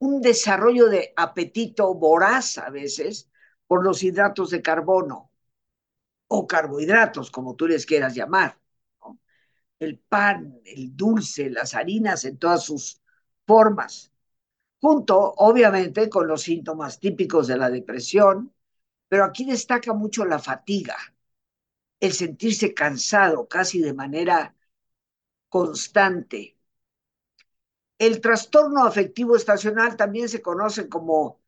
un 0.00 0.20
desarrollo 0.22 0.88
de 0.88 1.12
apetito 1.16 1.94
voraz 1.94 2.58
a 2.58 2.70
veces 2.70 3.30
por 3.66 3.84
los 3.84 4.02
hidratos 4.04 4.50
de 4.50 4.62
carbono 4.62 5.32
o 6.28 6.46
carbohidratos, 6.46 7.30
como 7.30 7.56
tú 7.56 7.66
les 7.68 7.86
quieras 7.86 8.14
llamar. 8.14 8.58
El 9.78 9.98
pan, 9.98 10.60
el 10.66 10.94
dulce, 10.96 11.48
las 11.50 11.74
harinas 11.74 12.24
en 12.26 12.36
todas 12.38 12.62
sus 12.64 13.00
formas, 13.46 14.12
junto 14.80 15.18
obviamente 15.38 16.10
con 16.10 16.28
los 16.28 16.42
síntomas 16.42 17.00
típicos 17.00 17.46
de 17.48 17.58
la 17.58 17.70
depresión, 17.70 18.54
pero 19.08 19.24
aquí 19.24 19.44
destaca 19.46 19.94
mucho 19.94 20.24
la 20.26 20.38
fatiga 20.40 20.96
el 22.00 22.12
sentirse 22.12 22.74
cansado 22.74 23.48
casi 23.48 23.80
de 23.80 23.94
manera 23.94 24.54
constante. 25.48 26.56
El 27.98 28.20
trastorno 28.20 28.84
afectivo 28.84 29.36
estacional 29.36 29.96
también 29.96 30.28
se 30.28 30.42
conoce 30.42 30.88
como 30.88 31.40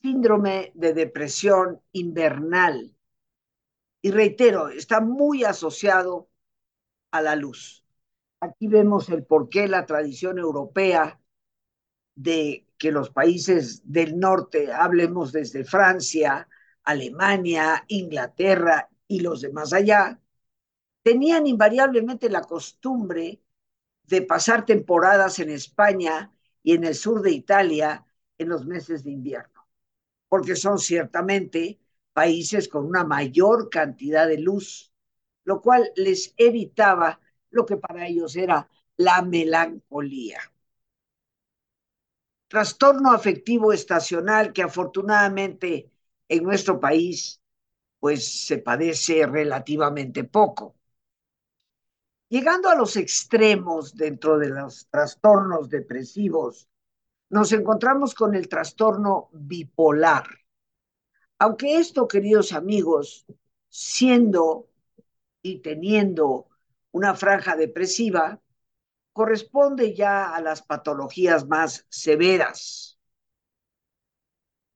síndrome 0.00 0.72
de 0.74 0.94
depresión 0.94 1.80
invernal. 1.92 2.96
Y 4.02 4.12
reitero, 4.12 4.68
está 4.68 5.00
muy 5.00 5.44
asociado 5.44 6.28
a 7.10 7.20
la 7.20 7.36
luz. 7.36 7.84
Aquí 8.40 8.68
vemos 8.68 9.08
el 9.10 9.24
por 9.24 9.48
qué 9.48 9.68
la 9.68 9.84
tradición 9.84 10.38
europea 10.38 11.20
de 12.14 12.66
que 12.78 12.92
los 12.92 13.10
países 13.10 13.82
del 13.84 14.18
norte, 14.18 14.72
hablemos 14.72 15.32
desde 15.32 15.64
Francia, 15.64 16.48
Alemania, 16.84 17.84
Inglaterra 17.88 18.88
y 19.10 19.18
los 19.18 19.40
demás 19.40 19.72
allá, 19.72 20.20
tenían 21.02 21.48
invariablemente 21.48 22.30
la 22.30 22.42
costumbre 22.42 23.42
de 24.04 24.22
pasar 24.22 24.64
temporadas 24.64 25.40
en 25.40 25.50
España 25.50 26.32
y 26.62 26.74
en 26.74 26.84
el 26.84 26.94
sur 26.94 27.20
de 27.20 27.32
Italia 27.32 28.06
en 28.38 28.48
los 28.48 28.66
meses 28.66 29.02
de 29.02 29.10
invierno, 29.10 29.66
porque 30.28 30.54
son 30.54 30.78
ciertamente 30.78 31.80
países 32.12 32.68
con 32.68 32.86
una 32.86 33.02
mayor 33.02 33.68
cantidad 33.68 34.28
de 34.28 34.38
luz, 34.38 34.92
lo 35.42 35.60
cual 35.60 35.90
les 35.96 36.32
evitaba 36.36 37.18
lo 37.50 37.66
que 37.66 37.78
para 37.78 38.06
ellos 38.06 38.36
era 38.36 38.68
la 38.96 39.22
melancolía. 39.22 40.38
Trastorno 42.46 43.10
afectivo 43.10 43.72
estacional 43.72 44.52
que 44.52 44.62
afortunadamente 44.62 45.90
en 46.28 46.44
nuestro 46.44 46.78
país 46.78 47.39
pues 48.00 48.46
se 48.46 48.58
padece 48.58 49.26
relativamente 49.26 50.24
poco. 50.24 50.74
Llegando 52.28 52.68
a 52.68 52.74
los 52.74 52.96
extremos 52.96 53.94
dentro 53.94 54.38
de 54.38 54.48
los 54.48 54.88
trastornos 54.88 55.68
depresivos, 55.68 56.68
nos 57.28 57.52
encontramos 57.52 58.14
con 58.14 58.34
el 58.34 58.48
trastorno 58.48 59.28
bipolar. 59.32 60.24
Aunque 61.38 61.76
esto, 61.76 62.08
queridos 62.08 62.52
amigos, 62.52 63.26
siendo 63.68 64.68
y 65.42 65.60
teniendo 65.60 66.48
una 66.92 67.14
franja 67.14 67.56
depresiva, 67.56 68.40
corresponde 69.12 69.94
ya 69.94 70.34
a 70.34 70.40
las 70.40 70.62
patologías 70.62 71.46
más 71.46 71.86
severas. 71.88 72.98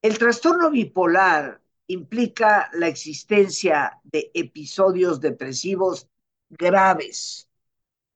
El 0.02 0.18
trastorno 0.18 0.70
bipolar 0.70 1.63
implica 1.86 2.70
la 2.72 2.88
existencia 2.88 4.00
de 4.04 4.30
episodios 4.34 5.20
depresivos 5.20 6.08
graves, 6.48 7.48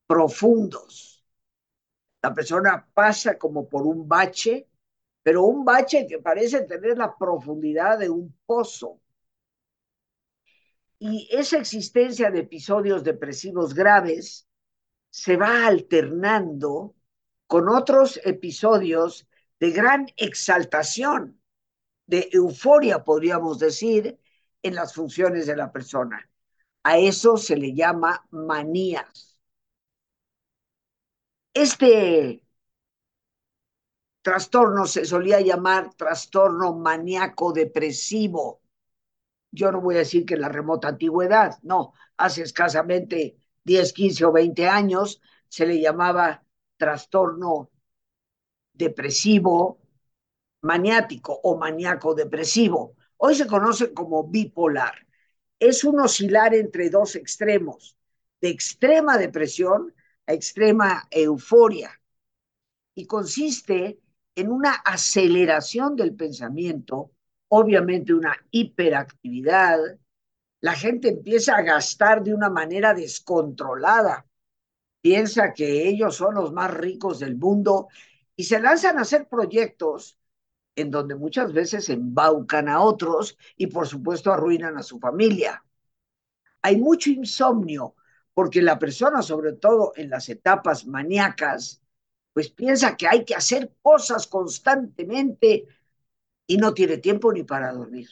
profundos. 0.06 1.24
La 2.22 2.34
persona 2.34 2.88
pasa 2.92 3.38
como 3.38 3.68
por 3.68 3.86
un 3.86 4.08
bache, 4.08 4.68
pero 5.22 5.44
un 5.44 5.64
bache 5.64 6.06
que 6.08 6.18
parece 6.18 6.62
tener 6.62 6.96
la 6.96 7.16
profundidad 7.16 7.98
de 7.98 8.08
un 8.08 8.34
pozo. 8.46 9.00
Y 10.98 11.28
esa 11.30 11.58
existencia 11.58 12.30
de 12.30 12.40
episodios 12.40 13.04
depresivos 13.04 13.72
graves 13.74 14.48
se 15.10 15.36
va 15.36 15.66
alternando 15.66 16.94
con 17.46 17.68
otros 17.68 18.20
episodios 18.24 19.28
de 19.60 19.70
gran 19.70 20.06
exaltación, 20.16 21.37
de 22.08 22.28
euforia, 22.32 23.04
podríamos 23.04 23.58
decir, 23.60 24.18
en 24.62 24.74
las 24.74 24.94
funciones 24.94 25.46
de 25.46 25.56
la 25.56 25.70
persona. 25.70 26.28
A 26.82 26.98
eso 26.98 27.36
se 27.36 27.56
le 27.56 27.74
llama 27.74 28.26
manías. 28.30 29.38
Este 31.52 32.42
trastorno 34.22 34.86
se 34.86 35.04
solía 35.04 35.40
llamar 35.40 35.94
trastorno 35.94 36.74
maníaco 36.74 37.52
depresivo. 37.52 38.62
Yo 39.50 39.70
no 39.70 39.80
voy 39.80 39.96
a 39.96 39.98
decir 39.98 40.24
que 40.24 40.34
en 40.34 40.42
la 40.42 40.48
remota 40.48 40.88
antigüedad, 40.88 41.58
no, 41.62 41.92
hace 42.16 42.42
escasamente 42.42 43.36
10, 43.64 43.92
15 43.92 44.24
o 44.24 44.32
20 44.32 44.66
años 44.66 45.20
se 45.48 45.66
le 45.66 45.80
llamaba 45.80 46.42
trastorno 46.78 47.70
depresivo 48.72 49.78
maniático 50.62 51.40
o 51.42 51.56
maníaco 51.56 52.14
depresivo. 52.14 52.96
Hoy 53.16 53.34
se 53.34 53.46
conoce 53.46 53.92
como 53.92 54.24
bipolar 54.24 54.94
es 55.58 55.84
un 55.84 56.00
oscilar 56.00 56.54
entre 56.54 56.88
dos 56.90 57.16
extremos, 57.16 57.96
de 58.40 58.50
extrema 58.50 59.18
depresión 59.18 59.94
a 60.26 60.32
extrema 60.32 61.08
euforia, 61.10 61.90
y 62.94 63.06
consiste 63.06 63.98
en 64.34 64.50
una 64.50 64.72
aceleración 64.72 65.96
del 65.96 66.14
pensamiento, 66.14 67.12
obviamente 67.48 68.14
una 68.14 68.36
hiperactividad, 68.50 69.78
la 70.60 70.74
gente 70.74 71.08
empieza 71.08 71.56
a 71.56 71.62
gastar 71.62 72.22
de 72.22 72.34
una 72.34 72.50
manera 72.50 72.94
descontrolada, 72.94 74.26
piensa 75.00 75.52
que 75.52 75.88
ellos 75.88 76.16
son 76.16 76.34
los 76.34 76.52
más 76.52 76.72
ricos 76.72 77.20
del 77.20 77.36
mundo 77.36 77.88
y 78.36 78.44
se 78.44 78.60
lanzan 78.60 78.98
a 78.98 79.02
hacer 79.02 79.28
proyectos 79.28 80.17
en 80.80 80.90
donde 80.90 81.14
muchas 81.16 81.52
veces 81.52 81.88
embaucan 81.88 82.68
a 82.68 82.80
otros 82.80 83.36
y 83.56 83.66
por 83.66 83.86
supuesto 83.86 84.32
arruinan 84.32 84.76
a 84.78 84.82
su 84.82 84.98
familia. 84.98 85.64
Hay 86.62 86.76
mucho 86.76 87.10
insomnio 87.10 87.94
porque 88.34 88.62
la 88.62 88.78
persona, 88.78 89.22
sobre 89.22 89.54
todo 89.54 89.92
en 89.96 90.10
las 90.10 90.28
etapas 90.28 90.86
maníacas, 90.86 91.82
pues 92.32 92.50
piensa 92.50 92.96
que 92.96 93.08
hay 93.08 93.24
que 93.24 93.34
hacer 93.34 93.72
cosas 93.82 94.26
constantemente 94.28 95.66
y 96.46 96.56
no 96.56 96.72
tiene 96.74 96.98
tiempo 96.98 97.32
ni 97.32 97.42
para 97.42 97.72
dormir. 97.72 98.08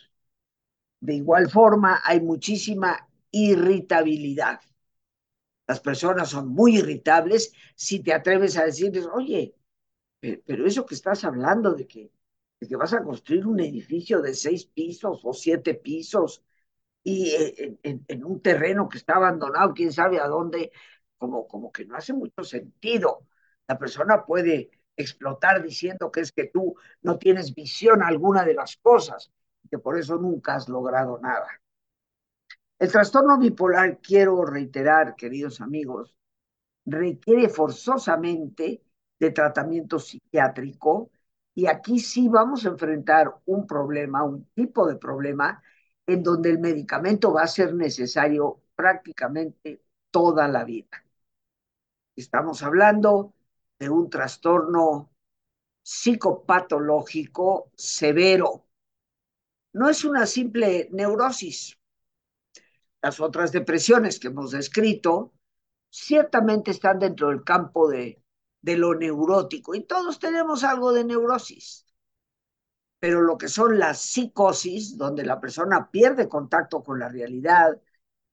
De 1.00 1.14
igual 1.14 1.48
forma, 1.50 2.00
hay 2.04 2.20
muchísima 2.20 3.08
irritabilidad. 3.30 4.60
Las 5.68 5.80
personas 5.80 6.28
son 6.30 6.48
muy 6.48 6.78
irritables 6.78 7.52
si 7.74 8.00
te 8.00 8.12
atreves 8.12 8.56
a 8.56 8.64
decirles, 8.64 9.06
oye, 9.12 9.54
pero 10.20 10.66
eso 10.66 10.86
que 10.86 10.94
estás 10.94 11.24
hablando 11.24 11.74
de 11.74 11.86
que 11.86 12.10
de 12.60 12.68
que 12.68 12.76
vas 12.76 12.92
a 12.94 13.02
construir 13.02 13.46
un 13.46 13.60
edificio 13.60 14.22
de 14.22 14.34
seis 14.34 14.66
pisos 14.66 15.20
o 15.24 15.32
siete 15.32 15.74
pisos 15.74 16.42
y 17.02 17.30
eh, 17.30 17.78
en, 17.82 18.24
un 18.24 18.40
terreno 18.40 18.88
que 18.88 18.98
está 18.98 19.14
abandonado, 19.14 19.74
quién 19.74 19.92
sabe 19.92 20.18
a 20.18 20.26
dónde, 20.26 20.72
como, 21.16 21.46
como 21.46 21.70
que 21.70 21.84
no 21.84 21.96
hace 21.96 22.12
mucho 22.12 22.42
sentido. 22.42 23.26
La 23.68 23.78
persona 23.78 24.24
puede 24.24 24.70
explotar 24.96 25.62
diciendo 25.62 26.10
que 26.10 26.20
es 26.20 26.32
que 26.32 26.46
tú 26.46 26.74
no 27.02 27.18
tienes 27.18 27.54
visión 27.54 28.02
alguna 28.02 28.44
de 28.44 28.54
las 28.54 28.76
cosas, 28.78 29.30
que 29.70 29.78
por 29.78 29.98
eso 29.98 30.16
nunca 30.16 30.56
has 30.56 30.68
logrado 30.68 31.18
nada. 31.18 31.48
El 32.78 32.90
trastorno 32.90 33.38
bipolar, 33.38 34.00
quiero 34.00 34.44
reiterar, 34.44 35.16
queridos 35.16 35.60
amigos, 35.60 36.16
requiere 36.84 37.48
forzosamente 37.48 38.82
de 39.18 39.30
tratamiento 39.30 39.98
psiquiátrico 39.98 41.10
y 41.56 41.66
aquí 41.68 41.98
sí 42.00 42.28
vamos 42.28 42.66
a 42.66 42.68
enfrentar 42.68 43.34
un 43.46 43.66
problema, 43.66 44.22
un 44.22 44.44
tipo 44.54 44.86
de 44.86 44.96
problema, 44.96 45.62
en 46.06 46.22
donde 46.22 46.50
el 46.50 46.58
medicamento 46.58 47.32
va 47.32 47.44
a 47.44 47.48
ser 47.48 47.74
necesario 47.74 48.60
prácticamente 48.74 49.82
toda 50.10 50.48
la 50.48 50.64
vida. 50.64 51.02
Estamos 52.14 52.62
hablando 52.62 53.32
de 53.78 53.88
un 53.88 54.10
trastorno 54.10 55.10
psicopatológico 55.82 57.70
severo. 57.74 58.66
No 59.72 59.88
es 59.88 60.04
una 60.04 60.26
simple 60.26 60.90
neurosis. 60.92 61.78
Las 63.00 63.18
otras 63.18 63.50
depresiones 63.50 64.20
que 64.20 64.28
hemos 64.28 64.50
descrito 64.50 65.32
ciertamente 65.88 66.72
están 66.72 66.98
dentro 66.98 67.28
del 67.28 67.44
campo 67.44 67.88
de 67.88 68.22
de 68.66 68.76
lo 68.76 68.96
neurótico. 68.96 69.76
Y 69.76 69.84
todos 69.84 70.18
tenemos 70.18 70.64
algo 70.64 70.92
de 70.92 71.04
neurosis. 71.04 71.86
Pero 72.98 73.20
lo 73.20 73.38
que 73.38 73.46
son 73.46 73.78
las 73.78 74.00
psicosis, 74.00 74.98
donde 74.98 75.24
la 75.24 75.40
persona 75.40 75.88
pierde 75.92 76.28
contacto 76.28 76.82
con 76.82 76.98
la 76.98 77.08
realidad, 77.08 77.80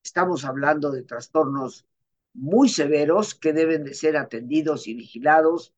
estamos 0.04 0.43
hablando 0.43 0.89
de 0.89 1.04
trastornos 1.04 1.86
muy 2.34 2.67
severos 2.67 3.36
que 3.36 3.54
deben 3.54 3.84
de 3.84 3.93
ser 3.93 4.17
atendidos 4.17 4.88
y 4.88 4.96
vigilados, 4.96 5.76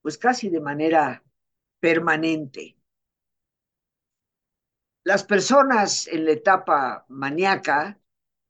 pues 0.00 0.16
casi 0.16 0.48
de 0.48 0.60
manera 0.60 1.24
permanente. 1.80 2.76
Las 5.02 5.24
personas 5.24 6.06
en 6.06 6.24
la 6.24 6.32
etapa 6.32 7.04
maníaca 7.08 7.98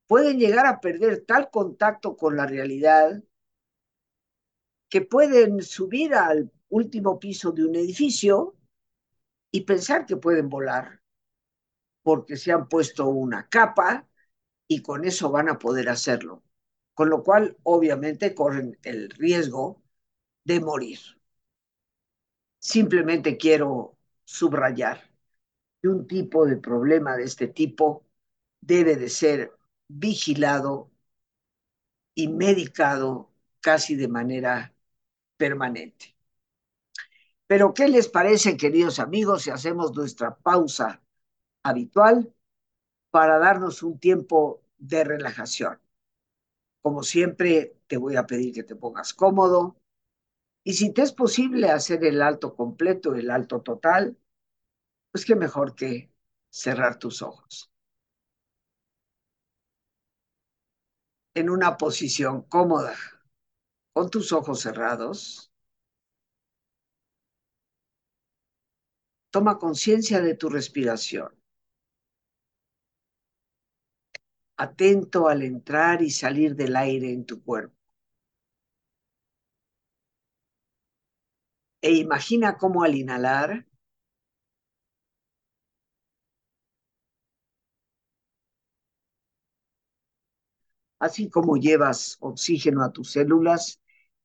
pueden 0.07 0.39
llegar 0.39 0.67
a 0.67 0.81
perder 0.81 1.25
tal 1.25 1.51
contacto 1.51 2.19
con 2.19 2.37
la 2.37 2.45
realidad 2.45 3.23
que 4.89 5.03
pueden 5.03 5.63
subir 5.63 6.15
al 6.15 6.51
último 6.69 7.19
piso 7.19 7.53
de 7.53 7.65
un 7.65 7.77
edificio 7.77 8.57
y 9.51 9.63
pensar 9.63 10.07
que 10.07 10.17
pueden 10.17 10.49
volar, 10.49 11.01
porque 12.03 12.37
se 12.37 12.53
han 12.53 12.69
puesto 12.69 13.09
una 13.09 13.49
capa 13.49 14.09
y 14.67 14.83
con 14.83 15.05
eso 15.05 15.31
van 15.31 15.49
a 15.49 15.59
poder 15.59 15.89
hacerlo. 15.89 16.43
Con 16.95 17.11
lo 17.11 17.23
cual, 17.23 17.57
obviamente, 17.63 18.35
corren 18.35 18.79
el 18.83 19.11
riesgo 19.11 19.83
de 20.45 20.61
morir. 20.61 20.99
Simplemente 22.59 23.37
quiero 23.37 23.97
subrayar 24.25 25.11
que 25.81 25.89
un 25.89 26.07
tipo 26.07 26.45
de 26.47 26.57
problema 26.57 27.17
de 27.17 27.25
este 27.25 27.49
tipo 27.49 28.05
debe 28.61 28.97
de 28.97 29.09
ser 29.09 29.53
vigilado 29.89 30.91
y 32.15 32.29
medicado 32.29 33.33
casi 33.61 33.95
de 33.95 34.09
manera 34.09 34.75
permanente. 35.39 36.17
Pero, 37.47 37.75
¿qué 37.75 37.89
les 37.89 38.09
parece, 38.09 38.57
queridos 38.57 38.99
amigos, 39.01 39.43
si 39.43 39.51
hacemos 39.51 39.95
nuestra 39.97 40.37
pausa 40.37 41.03
habitual 41.65 42.35
para 43.11 43.39
darnos 43.39 43.83
un 43.85 43.99
tiempo 44.01 44.63
de 44.79 45.05
relajación? 45.05 45.81
Como 46.83 47.03
siempre, 47.05 47.77
te 47.87 47.97
voy 47.97 48.17
a 48.17 48.27
pedir 48.27 48.53
que 48.55 48.65
te 48.65 48.75
pongas 48.77 49.15
cómodo 49.15 49.77
y 50.65 50.75
si 50.75 50.93
te 50.93 51.03
es 51.03 51.13
posible 51.13 51.71
hacer 51.71 52.05
el 52.05 52.23
alto 52.23 52.55
completo, 52.57 53.15
el 53.15 53.31
alto 53.31 53.63
total, 53.63 54.19
pues 55.13 55.25
qué 55.27 55.37
mejor 55.37 55.75
que 55.77 56.13
cerrar 56.51 56.99
tus 56.99 57.23
ojos. 57.23 57.71
En 61.35 61.49
una 61.49 61.79
posición 61.79 62.43
cómoda, 62.43 62.95
con 63.99 64.11
tus 64.11 64.33
ojos 64.33 64.61
cerrados, 64.61 65.51
toma 69.31 69.59
conciencia 69.59 70.21
de 70.21 70.37
tu 70.37 70.49
respiración. 70.49 71.35
Atento 74.57 75.27
al 75.27 75.43
entrar 75.43 76.01
y 76.01 76.13
salir 76.13 76.55
del 76.55 76.77
aire 76.77 77.11
en 77.13 77.27
tu 77.27 77.43
cuerpo. 77.43 77.77
E 81.83 81.91
imagina 81.95 82.57
cómo 82.57 82.85
al 82.85 82.95
inhalar 82.95 83.67
Así 91.01 91.31
como 91.31 91.57
llevas 91.57 92.17
oxígeno 92.21 92.83
a 92.85 92.93
tus 92.93 93.13
células, 93.13 93.81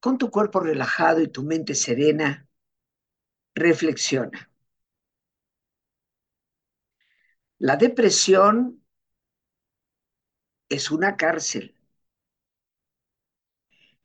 Con 0.00 0.18
tu 0.18 0.28
cuerpo 0.28 0.58
relajado 0.58 1.20
y 1.20 1.28
tu 1.28 1.44
mente 1.44 1.76
serena, 1.76 2.48
reflexiona. 3.54 4.48
La 7.60 7.76
depresión 7.76 8.82
es 10.70 10.90
una 10.90 11.14
cárcel 11.18 11.74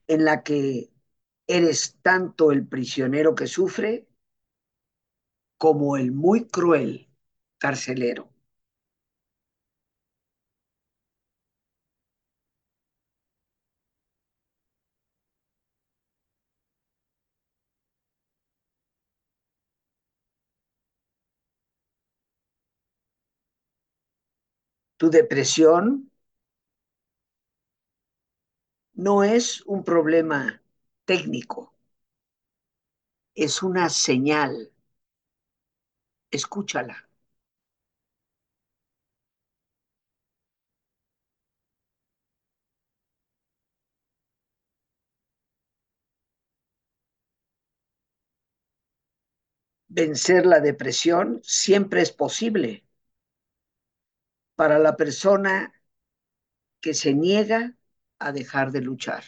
en 0.07 0.23
la 0.25 0.43
que 0.43 0.91
eres 1.47 1.97
tanto 2.01 2.51
el 2.51 2.67
prisionero 2.67 3.35
que 3.35 3.47
sufre 3.47 4.07
como 5.57 5.97
el 5.97 6.11
muy 6.11 6.45
cruel 6.47 7.09
carcelero. 7.57 8.29
Tu 25.03 25.09
depresión 25.15 25.91
no 28.95 29.23
es 29.23 29.61
un 29.67 29.83
problema 29.83 30.63
técnico, 31.05 31.75
es 33.35 33.61
una 33.61 33.89
señal. 33.89 34.71
Escúchala. 36.37 36.97
Vencer 49.87 50.45
la 50.45 50.59
depresión 50.59 51.39
siempre 51.41 52.01
es 52.01 52.11
posible 52.11 52.83
para 54.55 54.79
la 54.79 54.95
persona 54.95 55.73
que 56.83 56.93
se 57.01 57.11
niega 57.23 57.61
a 58.19 58.31
dejar 58.31 58.71
de 58.71 58.81
luchar. 58.81 59.23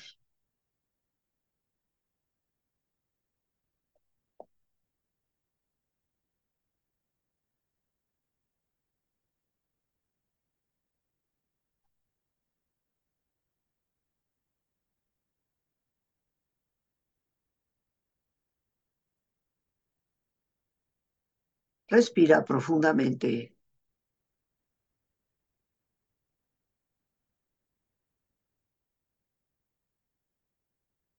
Respira 21.95 22.45
profundamente. 22.49 23.31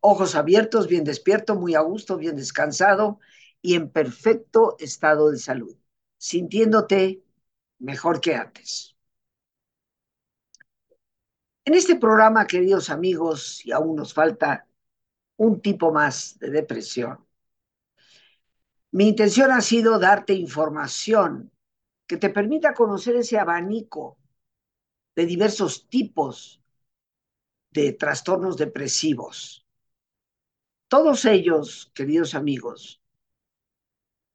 Ojos 0.00 0.34
abiertos, 0.34 0.88
bien 0.88 1.04
despierto, 1.04 1.54
muy 1.54 1.74
a 1.74 1.80
gusto, 1.80 2.16
bien 2.16 2.36
descansado 2.36 3.20
y 3.62 3.74
en 3.74 3.90
perfecto 3.90 4.76
estado 4.78 5.30
de 5.30 5.38
salud, 5.38 5.76
sintiéndote 6.18 7.22
mejor 7.78 8.20
que 8.20 8.34
antes. 8.34 8.96
En 11.64 11.74
este 11.74 11.96
programa, 11.96 12.46
queridos 12.46 12.90
amigos, 12.90 13.64
y 13.64 13.72
aún 13.72 13.96
nos 13.96 14.12
falta 14.14 14.66
un 15.36 15.60
tipo 15.60 15.92
más 15.92 16.38
de 16.38 16.50
depresión, 16.50 17.26
mi 18.92 19.08
intención 19.08 19.50
ha 19.52 19.60
sido 19.60 19.98
darte 19.98 20.34
información 20.34 21.50
que 22.06 22.16
te 22.16 22.30
permita 22.30 22.74
conocer 22.74 23.16
ese 23.16 23.38
abanico 23.38 24.18
de 25.14 25.26
diversos 25.26 25.88
tipos 25.88 26.60
de 27.70 27.92
trastornos 27.92 28.56
depresivos. 28.56 29.59
Todos 30.90 31.24
ellos, 31.24 31.92
queridos 31.94 32.34
amigos, 32.34 33.00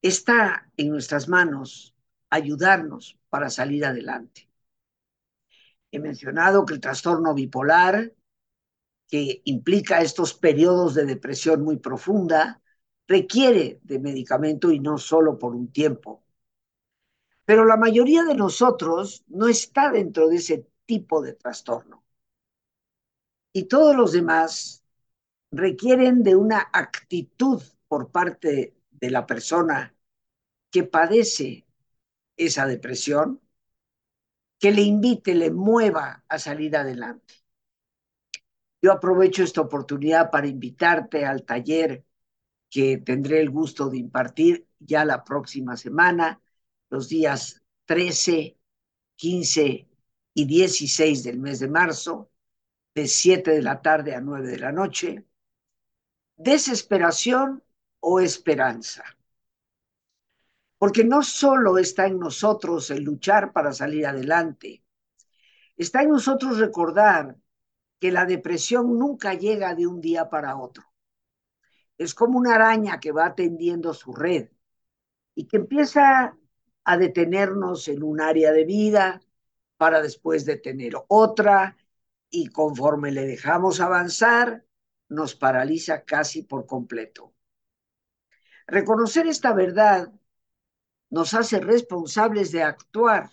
está 0.02 0.72
en 0.78 0.88
nuestras 0.90 1.28
manos 1.28 1.94
ayudarnos 2.30 3.20
para 3.28 3.50
salir 3.50 3.84
adelante. 3.84 4.50
He 5.92 6.00
mencionado 6.00 6.66
que 6.66 6.76
el 6.76 6.80
trastorno 6.80 7.34
bipolar, 7.34 8.14
que 9.10 9.42
implica 9.44 10.00
estos 10.00 10.34
periodos 10.34 10.96
de 10.96 11.04
depresión 11.04 11.62
muy 11.62 11.76
profunda, 11.76 12.62
requiere 13.06 13.82
de 13.84 14.00
medicamento 14.00 14.72
y 14.72 14.80
no 14.80 14.98
solo 14.98 15.38
por 15.38 15.54
un 15.54 15.74
tiempo. 15.74 16.24
Pero 17.44 17.66
la 17.66 17.76
mayoría 17.76 18.24
de 18.24 18.34
nosotros 18.34 19.26
no 19.28 19.50
está 19.50 19.92
dentro 19.92 20.30
de 20.30 20.38
ese 20.38 20.70
tipo 20.86 21.22
de 21.22 21.34
trastorno. 21.34 22.06
Y 23.52 23.66
todos 23.66 23.94
los 23.94 24.14
demás 24.14 24.85
requieren 25.52 26.24
de 26.24 26.36
una 26.36 26.70
actitud 26.74 27.62
por 27.88 28.12
parte 28.12 28.76
de 28.92 29.10
la 29.10 29.26
persona 29.26 29.96
que 30.72 30.84
padece 30.84 31.66
esa 32.38 32.66
depresión, 32.66 33.42
que 34.60 34.72
le 34.72 34.82
invite, 34.82 35.36
le 35.36 35.52
mueva 35.52 36.24
a 36.28 36.40
salir 36.40 36.76
adelante. 36.76 37.36
Yo 38.82 38.92
aprovecho 38.92 39.44
esta 39.44 39.62
oportunidad 39.62 40.30
para 40.30 40.48
invitarte 40.48 41.26
al 41.26 41.44
taller 41.44 42.06
que 42.70 42.98
tendré 42.98 43.40
el 43.40 43.50
gusto 43.50 43.90
de 43.90 43.98
impartir 43.98 44.68
ya 44.80 45.06
la 45.06 45.24
próxima 45.24 45.78
semana, 45.78 46.42
los 46.90 47.10
días 47.10 47.64
13, 47.86 48.58
15 49.16 49.88
y 50.34 50.46
16 50.46 51.24
del 51.24 51.40
mes 51.40 51.60
de 51.60 51.70
marzo, 51.70 52.32
de 52.94 53.08
7 53.08 53.52
de 53.52 53.62
la 53.62 53.82
tarde 53.82 54.14
a 54.14 54.22
9 54.22 54.48
de 54.50 54.60
la 54.60 54.72
noche. 54.72 55.26
Desesperación 56.38 57.64
o 58.00 58.20
esperanza. 58.20 59.04
Porque 60.78 61.04
no 61.04 61.24
solo 61.24 61.78
está 61.78 62.06
en 62.08 62.20
nosotros 62.20 62.92
el 62.92 63.04
luchar 63.04 63.54
para 63.54 63.72
salir 63.72 64.06
adelante, 64.06 64.84
está 65.78 66.02
en 66.02 66.10
nosotros 66.10 66.60
recordar 66.60 67.38
que 68.00 68.12
la 68.12 68.26
depresión 68.26 69.00
nunca 69.00 69.34
llega 69.34 69.74
de 69.74 69.88
un 69.88 70.02
día 70.02 70.30
para 70.30 70.58
otro. 70.58 70.84
Es 71.98 72.14
como 72.14 72.38
una 72.38 72.56
araña 72.56 73.00
que 73.00 73.14
va 73.14 73.34
tendiendo 73.36 73.94
su 73.94 74.14
red 74.14 74.50
y 75.34 75.48
que 75.48 75.58
empieza 75.58 76.38
a 76.84 76.98
detenernos 76.98 77.88
en 77.88 78.04
un 78.04 78.20
área 78.20 78.52
de 78.52 78.66
vida 78.66 79.22
para 79.78 80.02
después 80.02 80.46
detener 80.46 80.94
otra 81.08 81.78
y 82.30 82.48
conforme 82.48 83.12
le 83.12 83.26
dejamos 83.26 83.80
avanzar, 83.80 84.65
nos 85.10 85.36
paraliza 85.36 86.04
casi 86.04 86.44
por 86.44 86.66
completo. 86.66 87.34
Reconocer 88.68 89.28
esta 89.28 89.54
verdad 89.54 90.12
nos 91.10 91.34
hace 91.34 91.60
responsables 91.60 92.52
de 92.52 92.64
actuar 92.64 93.30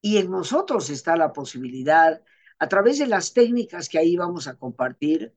y 0.00 0.18
en 0.18 0.30
nosotros 0.30 0.90
está 0.90 1.16
la 1.16 1.32
posibilidad, 1.32 2.22
a 2.58 2.68
través 2.68 2.98
de 2.98 3.06
las 3.06 3.32
técnicas 3.32 3.88
que 3.88 3.98
ahí 3.98 4.16
vamos 4.16 4.46
a 4.48 4.56
compartir, 4.56 5.34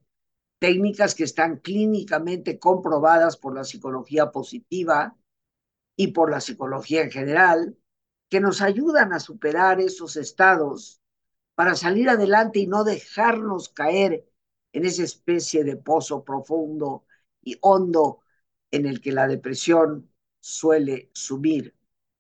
técnicas 0.60 1.16
que 1.16 1.24
están 1.24 1.58
clínicamente 1.58 2.60
comprobadas 2.60 3.38
por 3.38 3.56
la 3.56 3.64
psicología 3.64 4.32
positiva 4.32 5.18
y 5.96 6.08
por 6.08 6.32
la 6.32 6.42
psicología 6.42 7.04
en 7.04 7.12
general, 7.12 7.78
que 8.30 8.40
nos 8.40 8.62
ayudan 8.62 9.14
a 9.14 9.20
superar 9.20 9.82
esos 9.82 10.16
estados 10.16 11.02
para 11.56 11.76
salir 11.76 12.10
adelante 12.10 12.60
y 12.60 12.68
no 12.68 12.84
dejarnos 12.84 13.70
caer 13.70 14.31
en 14.74 14.86
esa 14.86 15.04
especie 15.04 15.64
de 15.64 15.78
pozo 15.78 16.24
profundo 16.24 17.06
y 17.42 17.58
hondo 17.62 18.22
en 18.72 18.86
el 18.86 19.02
que 19.02 19.12
la 19.12 19.28
depresión 19.28 20.12
suele 20.40 21.10
sumir 21.14 21.76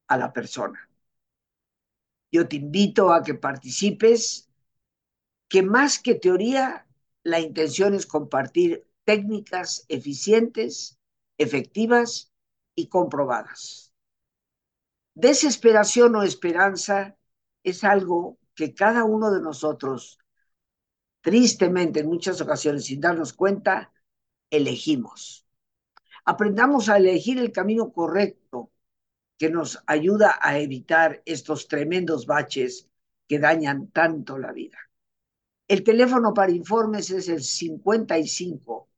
a 0.08 0.18
la 0.18 0.34
persona. 0.34 0.90
Yo 2.32 2.48
te 2.48 2.58
invito 2.58 3.12
a 3.12 3.24
que 3.24 3.34
participes, 3.34 4.50
que 5.50 5.64
más 5.64 6.00
que 6.00 6.16
teoría, 6.16 6.88
la 7.24 7.40
intención 7.40 7.94
es 7.94 8.06
compartir 8.06 8.88
técnicas 9.04 9.86
eficientes, 9.90 11.00
efectivas 11.38 12.32
y 12.76 12.88
comprobadas. 12.88 13.94
Desesperación 15.14 16.16
o 16.16 16.24
esperanza 16.24 17.18
es 17.64 17.84
algo 17.84 18.40
que 18.56 18.74
cada 18.74 19.04
uno 19.04 19.32
de 19.32 19.42
nosotros, 19.42 20.18
tristemente 21.22 22.02
en 22.02 22.08
muchas 22.08 22.42
ocasiones 22.42 22.86
sin 22.86 23.00
darnos 23.00 23.34
cuenta, 23.34 23.92
elegimos. 24.50 25.46
Aprendamos 26.26 26.90
a 26.90 26.98
elegir 26.98 27.40
el 27.40 27.52
camino 27.52 27.92
correcto 27.92 28.72
que 29.38 29.50
nos 29.50 29.82
ayuda 29.88 30.38
a 30.42 30.60
evitar 30.60 31.22
estos 31.26 31.68
tremendos 31.68 32.26
baches 32.28 32.90
que 33.28 33.40
dañan 33.40 33.88
tanto 33.88 34.38
la 34.38 34.52
vida. 34.52 34.78
El 35.68 35.84
teléfono 35.84 36.34
para 36.34 36.52
informes 36.52 37.10
es 37.12 37.30
el 37.30 37.42
55 37.42 38.90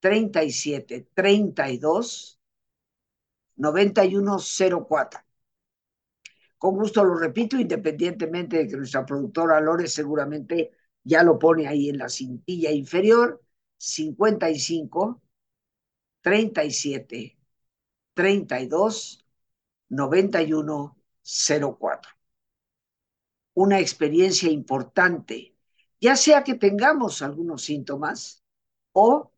37 0.00 1.08
32 1.12 2.38
9104. 3.56 5.20
Con 6.56 6.76
gusto 6.76 7.04
lo 7.04 7.16
repito, 7.16 7.58
independientemente 7.58 8.58
de 8.58 8.68
que 8.68 8.76
nuestra 8.76 9.04
productora 9.04 9.60
Lore 9.60 9.86
seguramente 9.86 10.70
ya 11.04 11.22
lo 11.22 11.38
pone 11.38 11.68
ahí 11.68 11.90
en 11.90 11.98
la 11.98 12.08
cintilla 12.08 12.70
inferior, 12.70 13.42
55 13.76 15.22
37 16.22 17.38
32 18.14 19.26
91 19.88 20.96
04. 21.22 22.12
Una 23.54 23.78
experiencia 23.78 24.50
importante, 24.50 25.54
ya 26.00 26.16
sea 26.16 26.42
que 26.42 26.54
tengamos 26.54 27.22
algunos 27.22 27.62
síntomas 27.62 28.42
o 28.92 29.32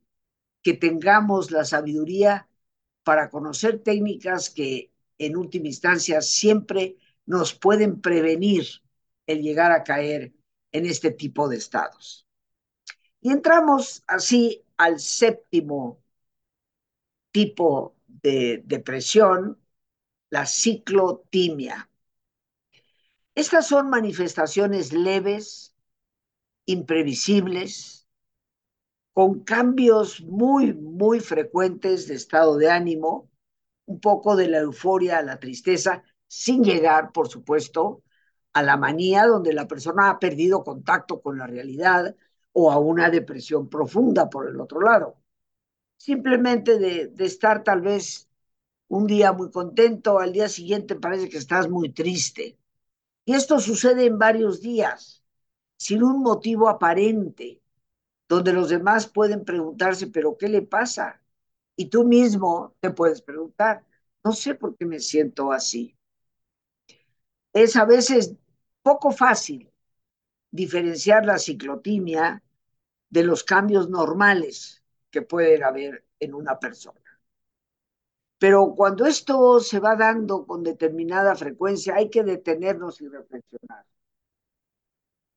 que 0.63 0.75
tengamos 0.75 1.51
la 1.51 1.65
sabiduría 1.65 2.49
para 3.03 3.31
conocer 3.31 3.83
técnicas 3.83 4.51
que 4.51 4.93
en 5.19 5.37
última 5.37 5.69
instancia 5.69 6.21
siempre 6.21 6.97
nos 7.25 7.55
pueden 7.55 8.01
prevenir 8.01 8.67
el 9.27 9.43
llegar 9.43 9.73
a 9.73 9.85
caer 9.85 10.33
en 10.73 10.87
este 10.87 11.11
tipo 11.11 11.49
de 11.49 11.57
estados. 11.57 12.27
Y 13.21 13.31
entramos 13.31 14.03
así 14.07 14.65
al 14.77 15.01
séptimo 15.01 16.03
tipo 17.31 17.97
de 18.07 18.63
depresión, 18.65 19.59
la 20.31 20.47
ciclotimia. 20.47 21.91
Estas 23.35 23.69
son 23.69 23.91
manifestaciones 23.91 24.93
leves, 24.93 25.75
imprevisibles, 26.65 28.09
con 29.13 29.45
cambios 29.45 30.21
muy, 30.23 30.73
muy 30.75 31.21
frecuentes 31.21 32.09
de 32.09 32.15
estado 32.15 32.57
de 32.57 32.71
ánimo, 32.71 33.31
un 33.87 34.01
poco 34.01 34.37
de 34.37 34.49
la 34.49 34.59
euforia 34.59 35.19
a 35.19 35.23
la 35.23 35.39
tristeza, 35.39 36.03
sin 36.27 36.63
llegar, 36.65 37.13
por 37.13 37.29
supuesto, 37.29 38.03
a 38.57 38.63
la 38.63 38.77
manía 38.79 39.27
donde 39.27 39.53
la 39.53 39.69
persona 39.69 40.09
ha 40.11 40.19
perdido 40.19 40.65
contacto 40.65 41.21
con 41.21 41.37
la 41.39 41.47
realidad 41.47 42.17
o 42.53 42.73
a 42.73 42.79
una 42.79 43.11
depresión 43.11 43.69
profunda 43.69 44.31
por 44.31 44.49
el 44.49 44.59
otro 44.61 44.81
lado. 44.81 45.17
Simplemente 45.99 46.79
de, 46.79 47.09
de 47.09 47.27
estar 47.27 47.65
tal 47.65 47.83
vez 47.83 48.29
un 48.89 49.07
día 49.07 49.33
muy 49.33 49.51
contento, 49.51 50.19
al 50.21 50.33
día 50.33 50.49
siguiente 50.49 50.97
parece 50.97 51.29
que 51.31 51.39
estás 51.39 51.69
muy 51.71 51.91
triste. 51.93 52.59
Y 53.27 53.35
esto 53.35 53.61
sucede 53.61 54.07
en 54.07 54.19
varios 54.19 54.61
días, 54.63 55.25
sin 55.79 56.03
un 56.05 56.23
motivo 56.23 56.69
aparente, 56.69 57.63
donde 58.29 58.53
los 58.55 58.71
demás 58.71 59.07
pueden 59.09 59.45
preguntarse, 59.45 60.09
pero 60.09 60.37
¿qué 60.39 60.49
le 60.49 60.63
pasa? 60.63 61.23
Y 61.77 61.87
tú 61.91 62.05
mismo 62.05 62.75
te 62.81 62.91
puedes 62.91 63.23
preguntar, 63.23 63.85
no 64.25 64.33
sé 64.33 64.55
por 64.57 64.77
qué 64.77 64.87
me 64.87 65.01
siento 65.01 65.53
así 65.53 65.97
es 67.53 67.77
a 67.77 67.85
veces 67.85 68.35
poco 68.87 69.11
fácil 69.11 69.69
diferenciar 70.49 71.27
la 71.27 71.39
ciclotimia 71.41 72.41
de 73.11 73.23
los 73.25 73.43
cambios 73.43 73.91
normales 73.91 74.85
que 75.11 75.23
pueden 75.23 75.65
haber 75.65 76.05
en 76.21 76.35
una 76.35 76.61
persona. 76.61 77.01
Pero 78.39 78.75
cuando 78.77 79.05
esto 79.07 79.59
se 79.59 79.81
va 79.81 79.97
dando 79.97 80.47
con 80.47 80.63
determinada 80.63 81.35
frecuencia, 81.35 81.97
hay 81.97 82.11
que 82.11 82.23
detenernos 82.23 83.01
y 83.01 83.09
reflexionar. 83.09 83.85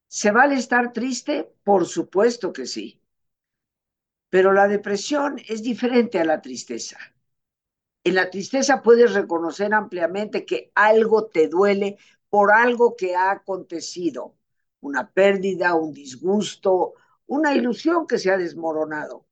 ¿Se 0.07 0.29
vale 0.29 0.53
estar 0.53 0.93
triste? 0.93 1.51
Por 1.63 1.87
supuesto 1.87 2.53
que 2.53 2.67
sí. 2.67 3.01
Pero 4.29 4.53
la 4.53 4.67
depresión 4.67 5.41
es 5.47 5.63
diferente 5.63 6.19
a 6.19 6.25
la 6.25 6.39
tristeza. 6.39 6.99
En 8.03 8.13
la 8.13 8.29
tristeza 8.29 8.83
puedes 8.83 9.15
reconocer 9.15 9.73
ampliamente 9.73 10.45
que 10.45 10.71
algo 10.75 11.25
te 11.25 11.47
duele 11.47 11.97
por 12.29 12.51
algo 12.51 12.95
que 12.95 13.15
ha 13.15 13.31
acontecido, 13.31 14.35
una 14.81 15.11
pérdida, 15.11 15.75
un 15.75 15.93
disgusto, 15.93 16.93
una 17.27 17.55
ilusión 17.55 18.07
que 18.07 18.17
se 18.17 18.31
ha 18.31 18.37
desmoronado. 18.37 19.25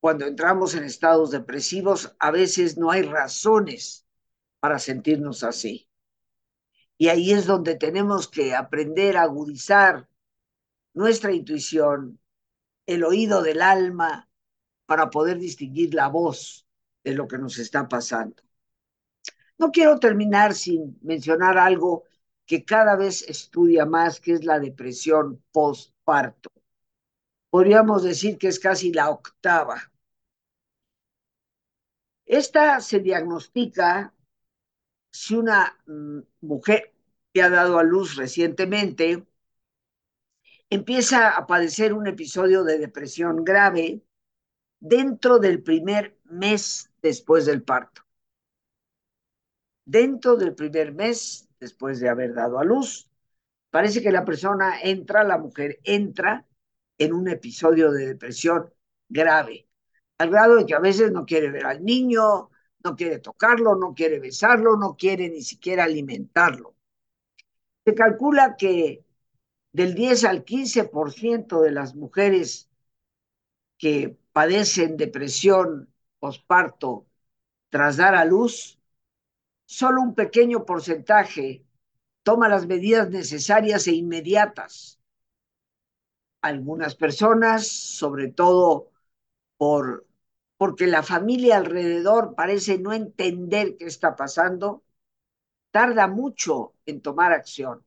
Cuando 0.00 0.26
entramos 0.26 0.74
en 0.74 0.84
estados 0.84 1.30
depresivos, 1.30 2.14
a 2.18 2.30
veces 2.30 2.78
no 2.78 2.90
hay 2.90 3.02
razones 3.02 4.06
para 4.58 4.78
sentirnos 4.78 5.44
así. 5.44 5.88
Y 6.96 7.08
ahí 7.08 7.32
es 7.32 7.46
donde 7.46 7.76
tenemos 7.76 8.28
que 8.28 8.54
aprender 8.54 9.16
a 9.16 9.22
agudizar 9.22 10.08
nuestra 10.92 11.32
intuición, 11.32 12.20
el 12.86 13.04
oído 13.04 13.42
del 13.42 13.62
alma, 13.62 14.28
para 14.86 15.10
poder 15.10 15.38
distinguir 15.38 15.94
la 15.94 16.08
voz 16.08 16.66
de 17.04 17.14
lo 17.14 17.28
que 17.28 17.38
nos 17.38 17.58
está 17.58 17.88
pasando. 17.88 18.42
No 19.60 19.70
quiero 19.70 19.98
terminar 19.98 20.54
sin 20.54 20.98
mencionar 21.02 21.58
algo 21.58 22.04
que 22.46 22.64
cada 22.64 22.96
vez 22.96 23.22
estudia 23.28 23.84
más, 23.84 24.18
que 24.18 24.32
es 24.32 24.42
la 24.42 24.58
depresión 24.58 25.44
postparto. 25.52 26.50
Podríamos 27.50 28.02
decir 28.02 28.38
que 28.38 28.48
es 28.48 28.58
casi 28.58 28.90
la 28.90 29.10
octava. 29.10 29.76
Esta 32.24 32.80
se 32.80 33.00
diagnostica 33.00 34.14
si 35.12 35.34
una 35.36 35.78
mm, 35.86 36.20
mujer 36.40 36.94
que 37.34 37.42
ha 37.42 37.50
dado 37.50 37.78
a 37.78 37.82
luz 37.82 38.16
recientemente 38.16 39.26
empieza 40.70 41.36
a 41.36 41.46
padecer 41.46 41.92
un 41.92 42.06
episodio 42.06 42.64
de 42.64 42.78
depresión 42.78 43.44
grave 43.44 44.00
dentro 44.78 45.38
del 45.38 45.62
primer 45.62 46.18
mes 46.24 46.90
después 47.02 47.44
del 47.44 47.62
parto. 47.62 48.02
Dentro 49.90 50.36
del 50.36 50.54
primer 50.54 50.94
mes 50.94 51.48
después 51.58 51.98
de 51.98 52.08
haber 52.08 52.32
dado 52.32 52.60
a 52.60 52.64
luz, 52.64 53.10
parece 53.70 54.00
que 54.00 54.12
la 54.12 54.24
persona 54.24 54.80
entra, 54.80 55.24
la 55.24 55.36
mujer 55.36 55.80
entra 55.82 56.46
en 56.96 57.12
un 57.12 57.26
episodio 57.26 57.90
de 57.90 58.06
depresión 58.06 58.72
grave, 59.08 59.66
al 60.18 60.30
grado 60.30 60.54
de 60.54 60.66
que 60.66 60.76
a 60.76 60.78
veces 60.78 61.10
no 61.10 61.26
quiere 61.26 61.50
ver 61.50 61.66
al 61.66 61.84
niño, 61.84 62.50
no 62.84 62.94
quiere 62.94 63.18
tocarlo, 63.18 63.74
no 63.74 63.92
quiere 63.92 64.20
besarlo, 64.20 64.76
no 64.76 64.94
quiere 64.96 65.28
ni 65.28 65.42
siquiera 65.42 65.82
alimentarlo. 65.82 66.76
Se 67.84 67.92
calcula 67.92 68.54
que 68.56 69.04
del 69.72 69.96
10 69.96 70.24
al 70.24 70.44
15% 70.44 71.62
de 71.62 71.72
las 71.72 71.96
mujeres 71.96 72.70
que 73.76 74.16
padecen 74.32 74.96
depresión 74.96 75.92
posparto 76.20 77.08
tras 77.70 77.96
dar 77.96 78.14
a 78.14 78.24
luz, 78.24 78.79
solo 79.70 80.02
un 80.02 80.16
pequeño 80.16 80.66
porcentaje 80.66 81.64
toma 82.24 82.48
las 82.48 82.66
medidas 82.66 83.08
necesarias 83.08 83.86
e 83.86 83.92
inmediatas. 83.92 84.98
Algunas 86.42 86.96
personas, 86.96 87.68
sobre 87.68 88.26
todo 88.32 88.90
por, 89.58 90.08
porque 90.56 90.88
la 90.88 91.04
familia 91.04 91.56
alrededor 91.56 92.34
parece 92.34 92.78
no 92.78 92.92
entender 92.92 93.76
qué 93.76 93.84
está 93.84 94.16
pasando, 94.16 94.82
tarda 95.70 96.08
mucho 96.08 96.74
en 96.84 97.00
tomar 97.00 97.32
acción. 97.32 97.84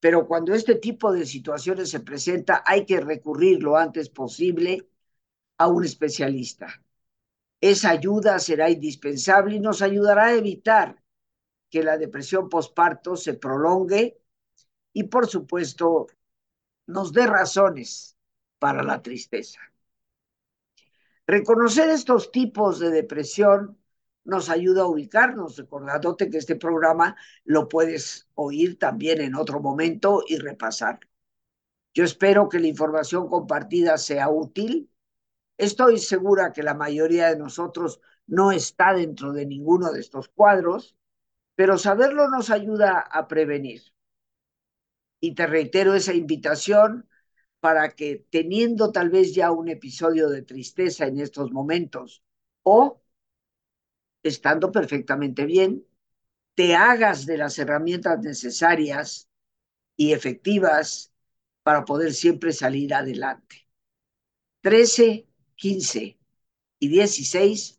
Pero 0.00 0.26
cuando 0.26 0.54
este 0.54 0.74
tipo 0.74 1.12
de 1.12 1.24
situaciones 1.24 1.90
se 1.90 2.00
presenta, 2.00 2.64
hay 2.66 2.84
que 2.84 3.00
recurrir 3.00 3.62
lo 3.62 3.76
antes 3.76 4.08
posible 4.08 4.88
a 5.56 5.68
un 5.68 5.84
especialista. 5.84 6.82
Esa 7.60 7.90
ayuda 7.90 8.38
será 8.38 8.70
indispensable 8.70 9.56
y 9.56 9.60
nos 9.60 9.82
ayudará 9.82 10.26
a 10.26 10.34
evitar 10.34 11.02
que 11.68 11.82
la 11.82 11.98
depresión 11.98 12.48
posparto 12.48 13.16
se 13.16 13.34
prolongue 13.34 14.20
y, 14.92 15.04
por 15.04 15.26
supuesto, 15.28 16.06
nos 16.86 17.12
dé 17.12 17.26
razones 17.26 18.16
para 18.58 18.82
la 18.82 19.02
tristeza. 19.02 19.60
Reconocer 21.26 21.90
estos 21.90 22.32
tipos 22.32 22.80
de 22.80 22.90
depresión 22.90 23.78
nos 24.24 24.50
ayuda 24.50 24.82
a 24.82 24.86
ubicarnos, 24.86 25.56
recordándote 25.56 26.28
que 26.28 26.38
este 26.38 26.56
programa 26.56 27.16
lo 27.44 27.68
puedes 27.68 28.28
oír 28.34 28.78
también 28.78 29.20
en 29.20 29.34
otro 29.34 29.60
momento 29.60 30.24
y 30.26 30.38
repasar. 30.38 30.98
Yo 31.94 32.04
espero 32.04 32.48
que 32.48 32.58
la 32.58 32.68
información 32.68 33.28
compartida 33.28 33.98
sea 33.98 34.28
útil. 34.28 34.90
Estoy 35.68 35.98
segura 35.98 36.52
que 36.52 36.62
la 36.64 36.74
mayoría 36.74 37.28
de 37.28 37.38
nosotros 37.38 38.00
no 38.26 38.50
está 38.52 38.94
dentro 38.94 39.32
de 39.32 39.46
ninguno 39.46 39.92
de 39.92 40.00
estos 40.00 40.28
cuadros, 40.28 40.96
pero 41.56 41.78
saberlo 41.78 42.28
nos 42.28 42.50
ayuda 42.50 43.00
a 43.00 43.28
prevenir. 43.28 43.82
Y 45.20 45.34
te 45.34 45.46
reitero 45.46 45.94
esa 45.94 46.14
invitación 46.14 47.08
para 47.60 47.90
que 47.90 48.26
teniendo 48.30 48.92
tal 48.92 49.10
vez 49.10 49.34
ya 49.34 49.50
un 49.52 49.68
episodio 49.68 50.28
de 50.30 50.42
tristeza 50.42 51.06
en 51.06 51.20
estos 51.20 51.52
momentos 51.52 52.22
o 52.62 53.02
estando 54.22 54.70
perfectamente 54.72 55.44
bien, 55.46 55.86
te 56.56 56.76
hagas 56.76 57.26
de 57.26 57.38
las 57.38 57.58
herramientas 57.58 58.20
necesarias 58.20 59.28
y 59.96 60.12
efectivas 60.14 61.12
para 61.64 61.84
poder 61.86 62.14
siempre 62.14 62.52
salir 62.52 62.94
adelante. 62.94 63.68
13, 64.62 65.28
15 65.60 66.18
y 66.78 66.88
16 66.88 67.78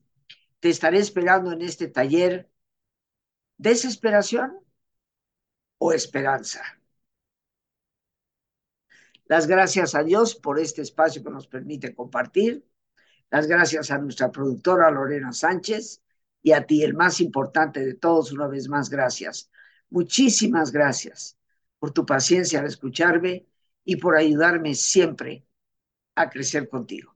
te 0.59 0.69
estaré 0.69 0.99
esperando 0.99 1.51
en 1.51 1.63
este 1.63 1.87
taller 1.87 2.47
desesperación 3.57 4.59
o 5.79 5.91
esperanza. 5.91 6.61
Las 9.25 9.47
gracias 9.47 9.95
a 9.95 10.03
Dios 10.03 10.35
por 10.35 10.59
este 10.59 10.83
espacio 10.83 11.23
que 11.23 11.31
nos 11.31 11.47
permite 11.47 11.95
compartir. 11.95 12.63
Las 13.31 13.47
gracias 13.47 13.89
a 13.89 13.97
nuestra 13.97 14.31
productora 14.31 14.91
Lorena 14.91 15.33
Sánchez 15.33 16.03
y 16.43 16.51
a 16.51 16.67
ti, 16.67 16.83
el 16.83 16.93
más 16.93 17.19
importante 17.19 17.83
de 17.83 17.95
todos, 17.95 18.31
una 18.31 18.47
vez 18.47 18.67
más, 18.69 18.91
gracias. 18.91 19.49
Muchísimas 19.89 20.71
gracias 20.71 21.35
por 21.79 21.91
tu 21.91 22.05
paciencia 22.05 22.59
al 22.59 22.67
escucharme 22.67 23.47
y 23.83 23.95
por 23.95 24.15
ayudarme 24.15 24.75
siempre 24.75 25.47
a 26.13 26.29
crecer 26.29 26.69
contigo. 26.69 27.15